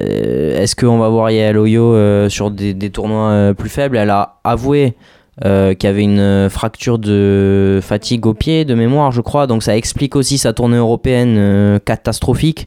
[0.00, 3.96] euh, est-ce qu'on va voir Yael Oyo sur des, tournois plus faibles?
[3.96, 4.96] Elle a avoué
[5.44, 9.46] euh, qu'il y avait une fracture de fatigue au pied, de mémoire, je crois.
[9.46, 12.66] Donc ça explique aussi sa tournée européenne catastrophique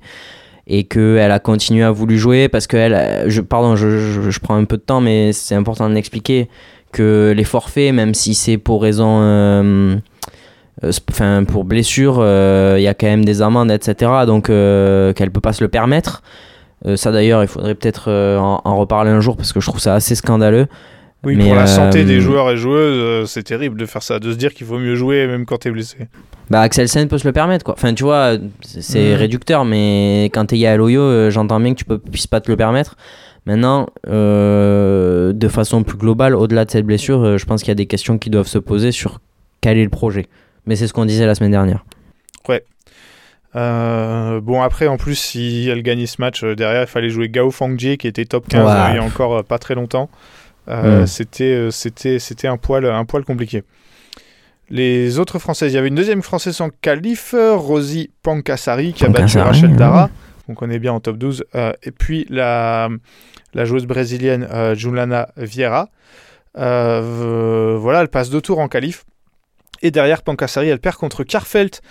[0.67, 4.55] et qu'elle a continué à voulu jouer parce que elle, euh, je, pardon, je prends
[4.55, 6.49] un peu de temps, mais c'est important de l'expliquer
[6.93, 9.95] que les forfaits, même si c'est pour raison, euh,
[10.83, 14.09] euh, enfin pour blessure, euh, il y a quand même des amendes, etc.
[14.25, 16.23] Donc qu'elle peut pas se le permettre.
[16.95, 19.95] Ça d'ailleurs, il faudrait peut-être en, en reparler un jour parce que je trouve ça
[19.95, 20.67] assez scandaleux.
[21.25, 24.29] Oui, Mais, pour la santé des joueurs et joueuses, c'est terrible de faire ça, de
[24.33, 25.95] se dire qu'il vaut mieux jouer même quand t'es blessé.
[26.49, 27.75] Bah Axel Sen peut se le permettre quoi.
[27.77, 29.15] Enfin tu vois, c'est Mhm.
[29.15, 32.57] réducteur mais quand t'es à l'Oyo, j'entends bien que tu peux, puisses pas te le
[32.57, 32.97] permettre.
[33.45, 37.71] Maintenant, euh, de façon plus globale, au-delà de cette blessure, euh, je pense qu'il y
[37.71, 39.19] a des questions qui doivent se poser sur
[39.61, 40.27] quel est le projet.
[40.65, 41.83] Mais c'est ce qu'on disait la semaine dernière.
[43.55, 47.51] Euh, bon, après, en plus, si elle gagnait ce match, derrière, il fallait jouer Gao
[47.51, 48.71] Fangjie, qui était top 15 Ouais.
[48.71, 50.09] euh, il y a encore pas très longtemps.
[50.69, 51.07] Euh, Mm.
[51.07, 53.63] C'était c'était c'était un poil, un poil compliqué.
[54.71, 59.09] Les autres Françaises, il y avait une deuxième Française en qualif, Rosie Pancassari, qui a
[59.09, 59.75] battu Rachel ouais.
[59.77, 60.09] Dara,
[60.47, 61.43] qu'on connaît bien en top 12.
[61.53, 62.89] euh, et puis la,
[63.53, 65.89] la joueuse brésilienne euh, Juliana Vieira.
[66.57, 69.05] Euh, voilà, elle passe deux tours en qualif.
[69.81, 71.81] Et derrière Pancassari, elle perd contre Karfelt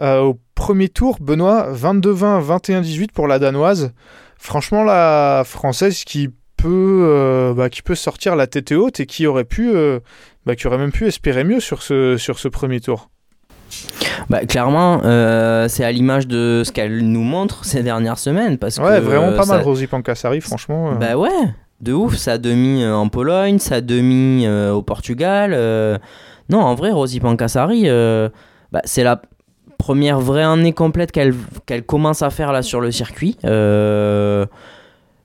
[0.00, 1.18] euh, au premier tour.
[1.20, 3.92] Benoît, 22-20, 21-18 pour la danoise.
[4.38, 9.26] Franchement, la française qui peut, euh, bah, qui peut sortir la tête haute et qui
[9.26, 9.72] aurait pu,
[10.44, 13.10] bah, qui aurait même pu espérer mieux sur ce premier tour.
[14.30, 18.58] Bah, clairement, euh, c'est à l'image de ce qu'elle nous montre ces dernières semaines.
[18.58, 20.92] Parce Ouais, que, vraiment pas ça- mal, Rosie Pancassari, franchement.
[20.92, 20.94] euh.
[20.94, 21.28] Bah ouais,
[21.80, 22.16] de ouf.
[22.16, 25.52] Ça a demi euh, en Pologne, ça a demi euh, au Portugal.
[26.48, 27.84] Non, en vrai, Rosie Pancassari,
[28.72, 29.20] bah, c'est la
[29.78, 31.34] première vraie année complète qu'elle
[31.66, 33.36] qu'elle commence à faire là sur le circuit.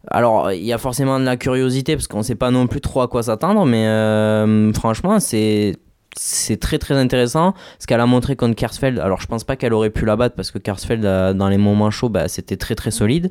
[0.09, 3.01] Alors, il y a forcément de la curiosité parce qu'on sait pas non plus trop
[3.01, 5.77] à quoi s'attendre, mais franchement, c'est
[6.17, 8.99] c'est très très intéressant ce qu'elle a montré contre Kersfeld.
[8.99, 11.57] Alors, je pense pas qu'elle aurait pu la battre parce que Kersfeld, euh, dans les
[11.57, 13.29] moments chauds, bah, c'était très très solide.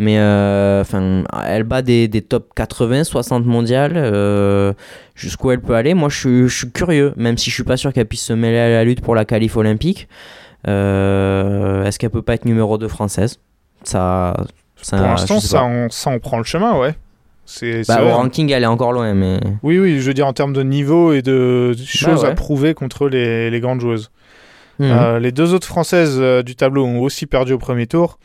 [0.00, 3.92] Mais euh, enfin, elle bat des, des top 80, 60 mondiales.
[3.96, 4.72] euh,
[5.14, 5.94] Jusqu'où elle peut aller.
[5.94, 8.32] Moi, je suis, je suis curieux, même si je suis pas sûr qu'elle puisse se
[8.32, 10.08] mêler à la lutte pour la qualif olympique.
[10.64, 13.38] Est-ce qu'elle peut pas être numéro 2 française?
[13.84, 14.34] Ça.
[14.82, 16.94] ça Pour l'instant, ça ça en prend le chemin, ouais.
[17.50, 19.40] C'est c'est Bah, au ranking, elle est encore loin, mais.
[19.62, 22.28] Oui, oui, je veux dire en termes de niveau et de de choses ouais.
[22.28, 24.10] à prouver contre les, les grandes joueuses.
[24.78, 24.90] Mhm.
[24.90, 28.18] Euh, les deux autres françaises euh, du tableau ont aussi perdu au premier tour.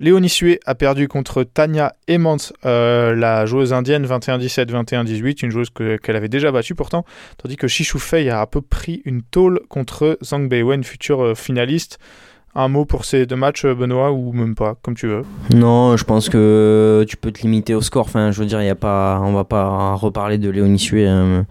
[0.00, 2.36] Léonie Sué a perdu contre Tania Hemant,
[2.66, 7.04] euh, la joueuse indienne 21-17, 21-18, une joueuse que- qu'elle avait déjà battue pourtant,
[7.42, 11.34] tandis que Shishu Fei a un peu pris une tôle contre Zhang Beiwen, future euh,
[11.34, 11.98] finaliste.
[12.58, 15.22] Un mot pour ces deux matchs, Benoît, ou même pas, comme tu veux.
[15.54, 18.06] Non, je pense que tu peux te limiter au score.
[18.06, 21.06] Enfin, je veux dire, y a pas, on va pas reparler de Léonie Sué.
[21.06, 21.44] hein.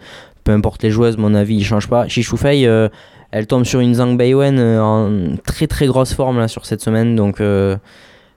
[0.43, 2.07] Peu importe les joueuses, mon avis, il change pas.
[2.07, 2.89] Chichou Fei, euh,
[3.31, 6.81] elle tombe sur une Zhang Beiwen euh, en très très grosse forme là sur cette
[6.81, 7.75] semaine, donc euh,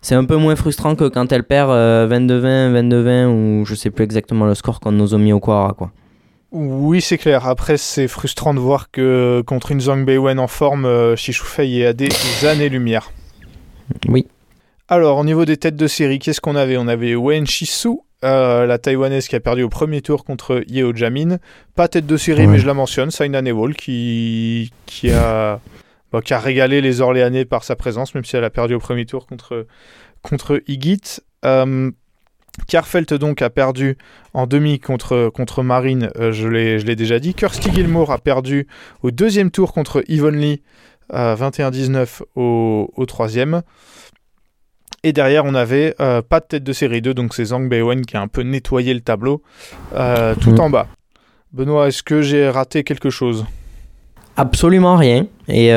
[0.01, 3.91] c'est un peu moins frustrant que quand elle perd euh, 22-20, 22-20 ou je sais
[3.91, 5.91] plus exactement le score contre Nozomi Okuara quoi.
[6.51, 7.47] Oui, c'est clair.
[7.47, 11.81] Après, c'est frustrant de voir que contre une Zhang Beiwen en forme, euh, Shishu Fei
[11.81, 12.09] est à des
[12.47, 13.13] années-lumière.
[14.09, 14.27] Oui.
[14.89, 16.79] Alors, au niveau des têtes de série, qu'est-ce qu'on avait?
[16.79, 20.95] On avait Wen Shisu, euh, la taïwanaise qui a perdu au premier tour contre Yeo
[20.95, 21.37] Jamin.
[21.75, 22.47] Pas tête de série, Ouais.
[22.47, 25.61] mais je la mentionne, Saina Nehwal, qui, qui, a,
[26.11, 28.79] bah, qui a régalé les Orléanais par sa présence, même si elle a perdu au
[28.79, 29.67] premier tour contre,
[30.23, 31.21] contre Higit.
[31.45, 31.91] Euh,
[32.67, 33.97] Karfelt donc a perdu
[34.35, 37.35] en demi contre, contre Marine, euh, je l'ai je l'ai déjà dit.
[37.35, 38.67] Kirsty Gilmour a perdu
[39.03, 40.63] au deuxième tour contre Yvonne Lee,
[41.15, 43.63] euh, 21-19 au, au troisième.
[45.05, 48.05] Et derrière, on avait euh, pas de tête de série 2, donc c'est Zhang Beiwen
[48.05, 49.43] qui a un peu nettoyé le tableau
[49.95, 50.61] euh, tout Mhm.
[50.61, 50.89] en bas.
[51.53, 53.47] Benoît, est-ce que j'ai raté quelque chose?
[54.37, 55.27] Absolument rien.
[55.49, 55.71] Et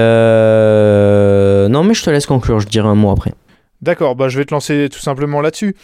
[1.70, 2.60] non, mais je te laisse conclure.
[2.60, 3.34] Je dirai un mot après.
[3.82, 5.76] D'accord, bah, je vais te lancer tout simplement là-dessus.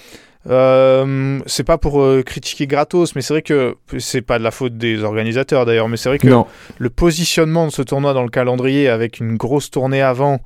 [0.50, 4.52] Euh, c'est pas pour euh, critiquer gratos, mais c'est vrai que c'est pas de la
[4.52, 6.46] faute des organisateurs d'ailleurs, mais c'est vrai que Non.
[6.78, 10.40] le positionnement de ce tournoi dans le calendrier avec une grosse tournée avant,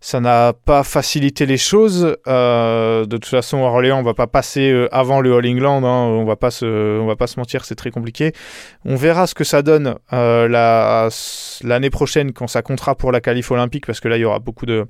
[0.00, 2.16] ça n'a pas facilité les choses.
[2.26, 6.08] Euh, de toute façon, à Orléans, on va pas passer avant le All England, hein,
[6.10, 8.32] on va pas se, on va pas se mentir, c'est très compliqué.
[8.84, 11.08] On verra ce que ça donne la-
[11.62, 14.40] l'année prochaine quand ça comptera pour la qualif olympique, parce que là, il y aura
[14.40, 14.84] beaucoup de,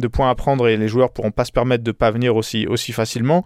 [0.00, 2.66] de points à prendre et les joueurs pourront pas se permettre de pas venir aussi,
[2.66, 3.44] aussi facilement.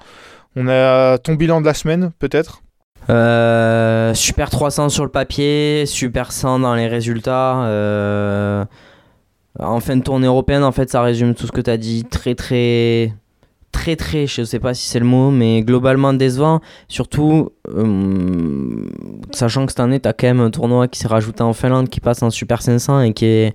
[0.57, 2.63] On a ton bilan de la semaine, peut-être?
[3.09, 7.63] Euh, super 300 sur le papier, super 100 dans les résultats.
[7.65, 8.65] euh,
[9.59, 12.05] en fin de tournée européenne, en fait, ça résume tout ce que tu as dit.
[12.05, 13.15] Très, très,
[13.73, 16.61] très, très, je sais pas si c'est le mot, mais globalement décevant.
[16.89, 18.87] Surtout, euh,
[19.33, 21.89] sachant que cette année, tu as quand même un tournoi qui s'est rajouté en Finlande,
[21.89, 23.55] qui passe en Super 500 et qui est,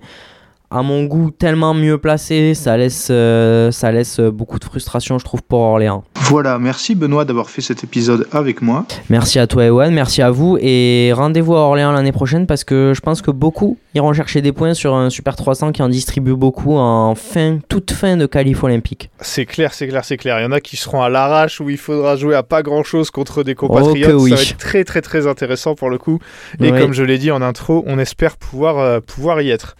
[0.70, 2.54] à mon goût, tellement mieux placé.
[2.54, 6.04] Ça laisse, euh, ça laisse beaucoup de frustration, je trouve, pour Orléans.
[6.28, 8.84] Voilà, merci Benoît d'avoir fait cet épisode avec moi.
[9.10, 12.92] Merci à toi Ewan, merci à vous et rendez-vous à Orléans l'année prochaine parce que
[12.96, 16.34] je pense que beaucoup iront chercher des points sur un Super 300 qui en distribue
[16.34, 19.08] beaucoup en fin, toute fin de qualif olympique.
[19.20, 20.40] C'est clair, c'est clair, c'est clair.
[20.40, 22.82] Il y en a qui seront à l'arrache où il faudra jouer à pas grand
[22.82, 24.08] chose contre des compatriotes.
[24.08, 24.30] Oh que oui.
[24.30, 26.18] Ça va être très très très intéressant pour le coup.
[26.60, 29.76] Et comme je l'ai dit en intro, on espère pouvoir, euh, pouvoir y être.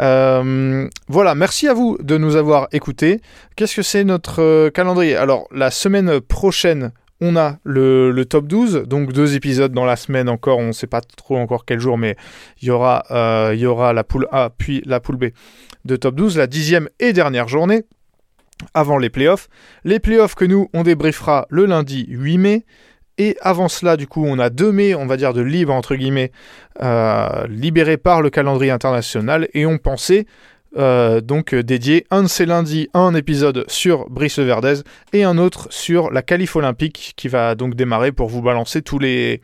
[0.00, 3.20] Euh, voilà, merci à vous de nous avoir écoutés.
[3.56, 5.16] Qu'est-ce que c'est notre euh, calendrier?
[5.16, 10.28] Alors, la semaine prochaine, on a le, top 12, donc deux épisodes dans la semaine
[10.28, 12.16] encore, on ne sait pas trop encore quel jour, mais
[12.62, 15.24] il y aura, euh, y aura la poule A puis la poule B
[15.84, 17.82] de top 12, la dixième et dernière journée
[18.74, 19.48] avant les playoffs.
[19.84, 22.64] Les playoffs que nous, on débriefera le lundi 8 mai.
[23.18, 25.96] Et avant cela, du coup, on a deux mai, on va dire, de libre, entre
[25.96, 26.32] guillemets,
[26.82, 29.48] euh, libérés par le calendrier international.
[29.54, 30.26] Et on pensait
[30.76, 35.66] euh, donc dédier un de ces lundis un épisode sur Brice Verdez et un autre
[35.70, 39.40] sur la qualif olympique qui va donc démarrer pour vous balancer tous les,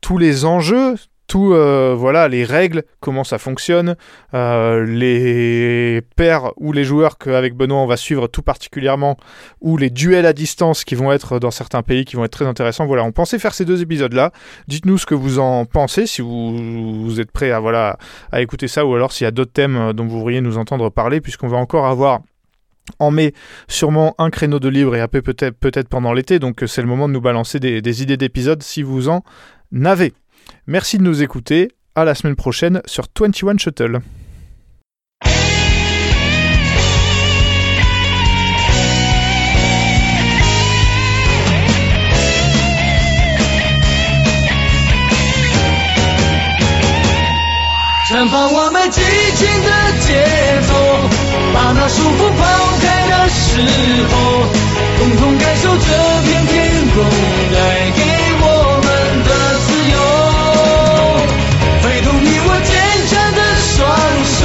[0.00, 0.96] tous les enjeux,
[1.30, 3.94] tout euh, voilà les règles, comment ça fonctionne,
[4.34, 9.16] euh, les paires ou les joueurs qu'avec Benoît on va suivre tout particulièrement,
[9.60, 12.46] ou les duels à distance qui vont être dans certains pays qui vont être très
[12.46, 12.84] intéressants.
[12.84, 14.32] Voilà, on pensait faire ces deux épisodes là.
[14.66, 17.96] Dites-nous ce que vous en pensez, si vous, êtes prêts à voilà
[18.32, 20.90] à écouter ça, ou alors s'il y a d'autres thèmes dont vous voudriez nous entendre
[20.90, 22.22] parler, puisqu'on va encore avoir
[22.98, 23.34] en mai,
[23.68, 27.06] sûrement un créneau de libre et après peut-être peut-être pendant l'été, donc c'est le moment
[27.06, 29.22] de nous balancer des, des idées d'épisodes si vous en
[29.84, 30.12] avez.
[30.69, 31.69] Merci de nous écouter.
[31.95, 34.01] À la semaine prochaine sur 21 Shuttle.
[48.07, 49.69] 绽放我们激情的
[49.99, 50.13] 节
[50.67, 50.71] 奏，
[51.53, 52.43] 把那束缚抛
[52.79, 53.59] 开的时
[54.11, 54.13] 候，
[54.99, 55.87] 共同感受这
[56.21, 56.53] 片天
[56.93, 57.03] 空
[57.51, 57.55] 带
[57.95, 57.99] 给
[58.41, 58.45] 我
[58.83, 58.87] 们
[59.23, 59.29] 的
[63.80, 64.44] 双手，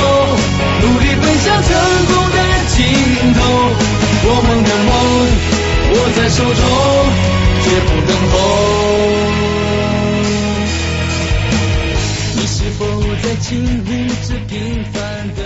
[0.81, 1.69] 努力奔向成
[2.05, 2.37] 功的
[2.69, 2.77] 尽
[3.33, 3.37] 头。
[4.27, 4.91] 我们的梦
[5.91, 6.63] 握在手中，
[7.65, 8.33] 绝不等候。
[12.37, 12.79] 你是否
[13.21, 13.51] 在经
[13.83, 13.91] 历
[14.25, 14.53] 这平
[14.93, 14.95] 凡
[15.35, 15.39] 的